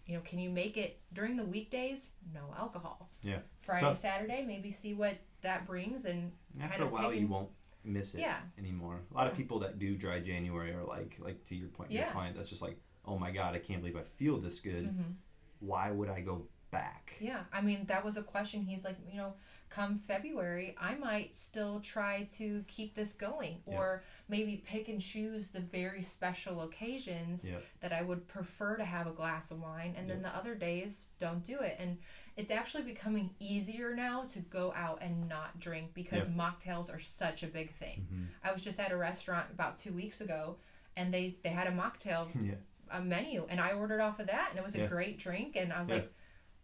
you 0.05 0.15
know 0.15 0.21
can 0.21 0.39
you 0.39 0.50
make 0.50 0.77
it 0.77 1.00
during 1.13 1.38
the 1.38 1.45
weekdays? 1.45 2.09
No 2.33 2.53
alcohol. 2.57 3.09
Yeah. 3.21 3.39
Friday. 3.61 3.93
Saturday, 3.95 4.43
maybe 4.45 4.71
see 4.71 4.93
what 4.93 5.15
that 5.41 5.65
brings 5.65 6.05
and 6.05 6.31
After 6.59 6.69
kind 6.69 6.83
a 6.83 6.85
of 6.85 6.91
while, 6.91 7.13
you 7.13 7.27
won't 7.27 7.50
miss 7.83 8.13
it 8.15 8.21
Yeah. 8.21 8.39
anymore. 8.57 9.01
A 9.11 9.13
lot 9.13 9.27
of 9.27 9.35
people 9.35 9.59
that 9.59 9.79
do 9.79 9.95
dry 9.95 10.19
January 10.19 10.71
are 10.73 10.83
like, 10.83 11.17
like 11.19 11.43
to 11.45 11.55
your 11.55 11.69
point, 11.69 11.91
your 11.91 12.05
client 12.07 12.35
that's 12.35 12.50
just 12.50 12.61
like, 12.61 12.77
oh 13.05 13.17
my 13.17 13.31
god, 13.31 13.55
I 13.55 13.59
can't 13.59 13.81
believe 13.81 13.97
I 13.97 14.03
feel 14.03 14.38
this 14.39 14.59
good. 14.59 14.85
Mhm. 14.85 15.15
Why 15.59 15.91
would 15.91 16.09
I 16.09 16.21
go 16.21 16.47
back? 16.71 17.15
yeah, 17.19 17.43
I 17.51 17.59
mean 17.61 17.85
that 17.88 18.05
was 18.05 18.15
a 18.17 18.23
question. 18.23 18.63
He's 18.63 18.85
like, 18.85 18.96
you 19.11 19.17
know, 19.17 19.33
come 19.70 20.00
February, 20.07 20.75
I 20.77 20.96
might 20.96 21.35
still 21.35 21.79
try 21.81 22.24
to 22.37 22.63
keep 22.67 22.94
this 22.96 23.13
going, 23.13 23.61
Yeah. 23.67 23.75
or 23.77 24.03
maybe 24.29 24.57
pick 24.65 24.87
and 24.89 25.01
choose 25.01 25.51
the 25.51 25.59
very 25.61 26.01
special 26.03 26.61
occasions 26.61 27.48
Yeah. 27.50 27.59
that 27.81 27.91
I 27.94 28.01
would 28.01 28.27
prefer 28.27 28.75
to 28.77 28.83
have 28.85 29.07
a 29.07 29.11
glass 29.11 29.50
of 29.51 29.61
wine, 29.61 29.96
and 29.98 30.09
then 30.09 30.22
the 30.22 30.33
other 30.35 30.55
days 30.55 31.07
don't 31.20 31.44
do 31.44 31.59
it. 31.59 31.75
And 31.79 32.00
it's 32.37 32.51
actually 32.51 32.83
becoming 32.83 33.29
easier 33.39 33.94
now 33.96 34.24
to 34.25 34.39
go 34.39 34.74
out 34.75 35.00
and 35.01 35.27
not 35.27 35.59
drink 35.59 35.94
because 35.94 36.29
Yeah. 36.29 36.35
mocktails 36.35 36.94
are 36.94 37.00
such 37.00 37.44
a 37.44 37.48
big 37.48 37.74
thing. 37.75 38.07
Mhm. 38.11 38.27
I 38.44 38.51
was 38.53 38.61
just 38.61 38.79
at 38.79 38.91
a 38.91 38.98
restaurant 38.98 39.50
about 39.51 39.77
two 39.77 39.94
weeks 39.94 40.22
ago, 40.22 40.57
and 40.96 41.13
they 41.13 41.37
they 41.44 41.50
had 41.50 41.67
a 41.67 41.72
mocktail 41.72 42.29
Yeah. 42.46 42.55
a 42.89 43.01
menu 43.01 43.46
and 43.50 43.59
I 43.59 43.72
ordered 43.74 44.01
off 44.01 44.20
of 44.20 44.27
that 44.27 44.50
and 44.50 44.59
it 44.59 44.63
was 44.63 44.75
a 44.75 44.87
great 44.87 45.17
drink 45.17 45.55
and 45.55 45.72
I 45.72 45.79
was 45.79 45.87
Yeah. 45.89 45.96
like, 45.96 46.13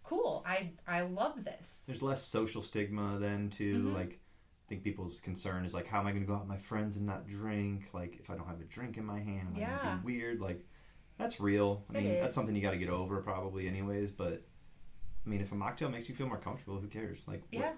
cool, 0.03 0.43
I 0.45 0.73
I 0.87 1.01
love 1.01 1.43
this. 1.43 1.85
There's 1.85 2.01
less 2.01 2.21
social 2.23 2.61
stigma 2.63 3.17
then 3.19 3.49
too. 3.49 3.83
Mhm. 3.89 3.93
Like, 3.93 4.13
I 4.13 4.67
think 4.69 4.83
people's 4.83 5.19
concern 5.21 5.63
is 5.65 5.73
like, 5.73 5.87
how 5.87 5.99
am 6.01 6.07
I 6.07 6.11
going 6.11 6.23
to 6.23 6.27
go 6.27 6.33
out 6.35 6.41
with 6.41 6.49
my 6.49 6.57
friends 6.57 6.97
and 6.97 7.05
not 7.05 7.25
drink? 7.27 7.93
Like, 7.93 8.17
if 8.19 8.29
I 8.29 8.35
don't 8.35 8.47
have 8.47 8.59
a 8.59 8.65
drink 8.65 8.97
in 8.97 9.05
my 9.05 9.19
hand, 9.19 9.47
am 9.49 9.55
I 9.55 9.59
going 9.59 9.61
Yeah. 9.61 9.91
to 9.91 9.97
be 9.99 10.03
weird? 10.17 10.41
Like, 10.41 10.65
that's 11.17 11.39
real. 11.39 11.85
I 11.93 11.97
It 11.99 12.03
mean, 12.03 12.13
that's 12.15 12.35
something 12.35 12.53
you 12.53 12.61
got 12.61 12.71
to 12.71 12.77
get 12.77 12.89
over 12.89 13.21
probably, 13.21 13.67
anyways. 13.69 14.11
But 14.11 14.45
I 15.27 15.29
mean, 15.29 15.41
if 15.41 15.51
a 15.51 15.55
mocktail 15.55 15.91
makes 15.91 16.07
you 16.07 16.15
feel 16.15 16.27
more 16.27 16.37
comfortable, 16.37 16.79
who 16.79 16.87
cares? 16.87 17.19
Like, 17.27 17.41
what- 17.51 17.59
Yeah. 17.59 17.73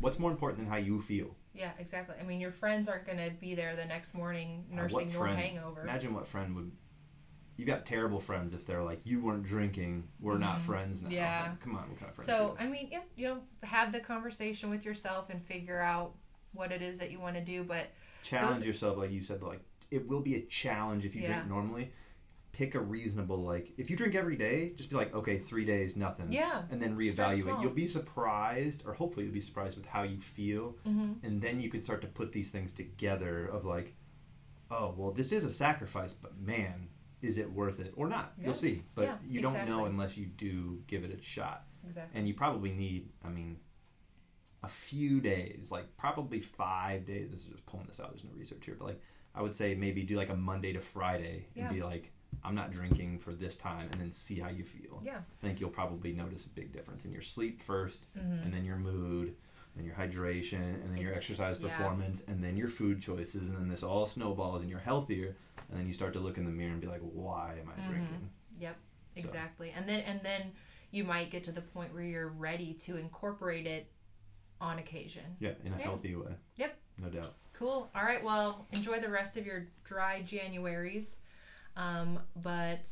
what's 0.00 0.18
more 0.18 0.30
important 0.30 0.58
than 0.58 0.68
how 0.68 0.76
you 0.76 1.00
feel? 1.00 1.34
Yeah, 1.54 1.72
exactly. 1.78 2.14
I 2.20 2.22
mean, 2.24 2.40
your 2.40 2.50
friends 2.52 2.88
aren't 2.88 3.06
going 3.06 3.16
to 3.18 3.30
be 3.40 3.54
there 3.54 3.74
the 3.74 3.86
next 3.86 4.12
morning 4.14 4.66
Uh, 4.70 4.76
nursing 4.76 5.10
your 5.10 5.20
friend- 5.22 5.38
hangover. 5.38 5.80
Imagine 5.80 6.12
what 6.12 6.26
friend 6.28 6.54
would. 6.54 6.72
You 7.56 7.64
got 7.64 7.86
terrible 7.86 8.20
friends 8.20 8.52
if 8.52 8.66
they're 8.66 8.82
like, 8.82 9.00
you 9.04 9.20
weren't 9.22 9.44
drinking, 9.44 10.08
we're 10.20 10.36
not 10.38 10.58
Mhm. 10.58 10.62
friends 10.66 11.02
now. 11.02 11.08
Yeah. 11.08 11.46
Like, 11.50 11.60
come 11.60 11.76
on, 11.76 11.88
what 11.88 11.98
kind 12.00 12.10
of 12.10 12.16
friends? 12.16 12.26
So? 12.26 12.56
I 12.58 12.66
mean, 12.66 12.88
yeah, 12.90 13.02
you 13.16 13.28
know, 13.28 13.42
have 13.62 13.92
the 13.92 14.00
conversation 14.00 14.68
with 14.68 14.84
yourself 14.84 15.30
and 15.30 15.42
figure 15.42 15.80
out 15.80 16.14
what 16.52 16.70
it 16.72 16.82
is 16.82 16.98
that 16.98 17.10
you 17.12 17.18
want 17.20 17.36
to 17.36 17.42
do, 17.42 17.64
but 17.64 17.86
challenge 18.22 18.58
those- 18.58 18.66
yourself, 18.66 18.98
like 18.98 19.10
you 19.12 19.22
said. 19.22 19.42
Like, 19.42 19.60
it 19.90 20.06
will 20.06 20.20
be 20.20 20.34
a 20.34 20.42
challenge 20.46 21.06
if 21.06 21.14
you 21.14 21.22
Yeah. 21.22 21.34
drink 21.34 21.48
normally. 21.48 21.92
Pick 22.54 22.74
a 22.76 22.80
reasonable 22.80 23.42
like. 23.42 23.72
If 23.76 23.90
you 23.90 23.96
drink 23.96 24.14
every 24.14 24.36
day, 24.36 24.72
just 24.76 24.88
be 24.88 24.94
like, 24.96 25.12
okay, 25.12 25.38
three 25.38 25.64
days, 25.64 25.96
nothing. 25.96 26.32
yeah. 26.32 26.62
And 26.70 26.80
then 26.80 26.96
reevaluate. 26.96 27.60
You'll 27.60 27.72
be 27.72 27.88
surprised, 27.88 28.84
or 28.86 28.94
hopefully 28.94 29.24
you'll 29.26 29.34
be 29.34 29.40
surprised 29.40 29.76
with 29.76 29.86
how 29.86 30.04
you 30.04 30.20
feel, 30.20 30.76
Mhm. 30.86 31.16
and 31.24 31.42
then 31.42 31.60
you 31.60 31.68
can 31.68 31.80
start 31.80 32.00
to 32.02 32.06
put 32.06 32.30
these 32.32 32.50
things 32.52 32.72
together. 32.72 33.46
Of 33.46 33.64
like, 33.64 33.94
oh 34.70 34.94
well, 34.96 35.10
this 35.12 35.32
is 35.32 35.44
a 35.44 35.50
sacrifice, 35.50 36.14
but 36.14 36.38
man, 36.38 36.88
is 37.22 37.38
it 37.38 37.50
worth 37.52 37.80
it 37.80 37.92
or 37.96 38.08
not? 38.08 38.32
Yeah. 38.38 38.44
You'll 38.44 38.54
see, 38.54 38.82
but 38.94 39.02
Yeah, 39.04 39.18
you 39.26 39.40
don't 39.40 39.66
know 39.68 39.86
unless 39.86 40.16
you 40.16 40.26
do 40.26 40.82
give 40.86 41.02
it 41.04 41.12
a 41.12 41.20
shot. 41.20 41.66
Exactly. 41.84 42.16
And 42.18 42.28
you 42.28 42.34
probably 42.34 42.70
need, 42.70 43.10
I 43.24 43.28
mean, 43.30 43.58
a 44.62 44.68
few 44.68 45.20
days, 45.20 45.70
like 45.72 45.96
probably 45.96 46.40
five 46.40 47.04
days. 47.04 47.30
This 47.30 47.40
is 47.40 47.46
just 47.46 47.66
pulling 47.66 47.86
this 47.86 47.98
out. 48.00 48.10
There's 48.10 48.24
no 48.24 48.30
research 48.32 48.64
here, 48.64 48.76
but 48.78 48.86
like 48.86 49.00
I 49.34 49.42
would 49.42 49.54
say 49.56 49.74
maybe 49.74 50.04
do 50.04 50.16
like 50.16 50.30
a 50.30 50.36
Monday 50.36 50.72
to 50.72 50.80
Friday 50.80 51.48
and 51.56 51.64
Yeah. 51.64 51.72
be 51.72 51.82
like, 51.82 52.12
I'm 52.42 52.54
not 52.54 52.72
drinking 52.72 53.18
for 53.18 53.32
this 53.32 53.56
time, 53.56 53.88
and 53.92 54.00
then 54.00 54.10
see 54.10 54.38
how 54.40 54.48
you 54.48 54.64
feel. 54.64 55.00
Yeah. 55.04 55.18
I 55.18 55.46
think 55.46 55.60
you'll 55.60 55.70
probably 55.70 56.12
notice 56.12 56.46
a 56.46 56.48
big 56.50 56.72
difference 56.72 57.04
in 57.04 57.12
your 57.12 57.22
sleep 57.22 57.62
1st 57.62 58.00
Mhm. 58.16 58.42
and 58.44 58.52
then 58.52 58.64
your 58.64 58.76
mood, 58.76 59.36
and 59.76 59.84
your 59.84 59.94
hydration, 59.96 60.74
and 60.82 60.90
then 60.90 60.98
your 60.98 61.10
Ex- 61.10 61.18
exercise 61.18 61.58
yeah. 61.60 61.68
performance, 61.68 62.22
and 62.28 62.42
then 62.42 62.56
your 62.56 62.68
food 62.68 63.00
choices, 63.02 63.48
and 63.48 63.56
then 63.56 63.68
this 63.68 63.82
all 63.82 64.06
snowballs, 64.06 64.60
and 64.62 64.70
you're 64.70 64.78
healthier, 64.78 65.36
and 65.68 65.78
then 65.78 65.86
you 65.86 65.92
start 65.92 66.12
to 66.12 66.20
look 66.20 66.38
in 66.38 66.44
the 66.44 66.50
mirror 66.50 66.72
and 66.72 66.80
be 66.80 66.86
like, 66.86 67.00
why 67.00 67.56
am 67.60 67.68
I 67.68 67.80
Mhm. 67.80 67.88
drinking? 67.88 68.30
Yep, 68.60 68.76
So- 68.76 69.20
exactly. 69.20 69.70
And 69.70 69.88
then 69.88 70.00
and 70.02 70.20
then 70.22 70.52
you 70.92 71.02
might 71.02 71.30
get 71.30 71.42
to 71.44 71.52
the 71.52 71.60
point 71.62 71.92
where 71.92 72.04
you're 72.04 72.28
ready 72.28 72.72
to 72.74 72.96
incorporate 72.96 73.66
it 73.66 73.90
on 74.60 74.78
occasion. 74.78 75.36
Yeah, 75.40 75.54
in 75.64 75.72
a 75.74 75.76
Yeah. 75.78 75.82
healthy 75.82 76.14
way. 76.14 76.36
Yep. 76.54 76.78
No 76.98 77.10
doubt. 77.10 77.34
Cool. 77.52 77.90
All 77.96 78.04
right. 78.04 78.22
Well, 78.22 78.68
enjoy 78.70 79.00
the 79.00 79.08
rest 79.10 79.36
of 79.36 79.44
your 79.44 79.66
dry 79.82 80.22
Januaries. 80.22 81.18
Um, 81.76 82.20
but 82.36 82.88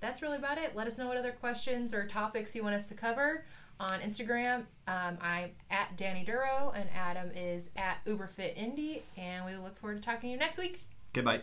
that's 0.00 0.22
really 0.22 0.36
about 0.36 0.58
it. 0.58 0.74
Let 0.74 0.86
us 0.86 0.98
know 0.98 1.06
what 1.06 1.16
other 1.16 1.32
questions 1.32 1.94
or 1.94 2.06
topics 2.06 2.54
you 2.54 2.62
want 2.62 2.74
us 2.74 2.88
to 2.88 2.94
cover 2.94 3.44
on 3.80 4.00
Instagram. 4.00 4.64
Um, 4.86 5.18
I'm 5.20 5.50
at 5.70 5.96
Danny 5.96 6.24
Duro 6.24 6.72
and 6.76 6.88
Adam 6.94 7.30
is 7.34 7.70
at 7.76 8.04
UberFitIndy, 8.06 9.02
and 9.16 9.44
we 9.44 9.56
look 9.56 9.78
forward 9.78 9.96
to 9.96 10.02
talking 10.02 10.28
to 10.28 10.32
you 10.32 10.36
next 10.36 10.58
week. 10.58 10.80
Okay, 11.12 11.22
bye. 11.22 11.42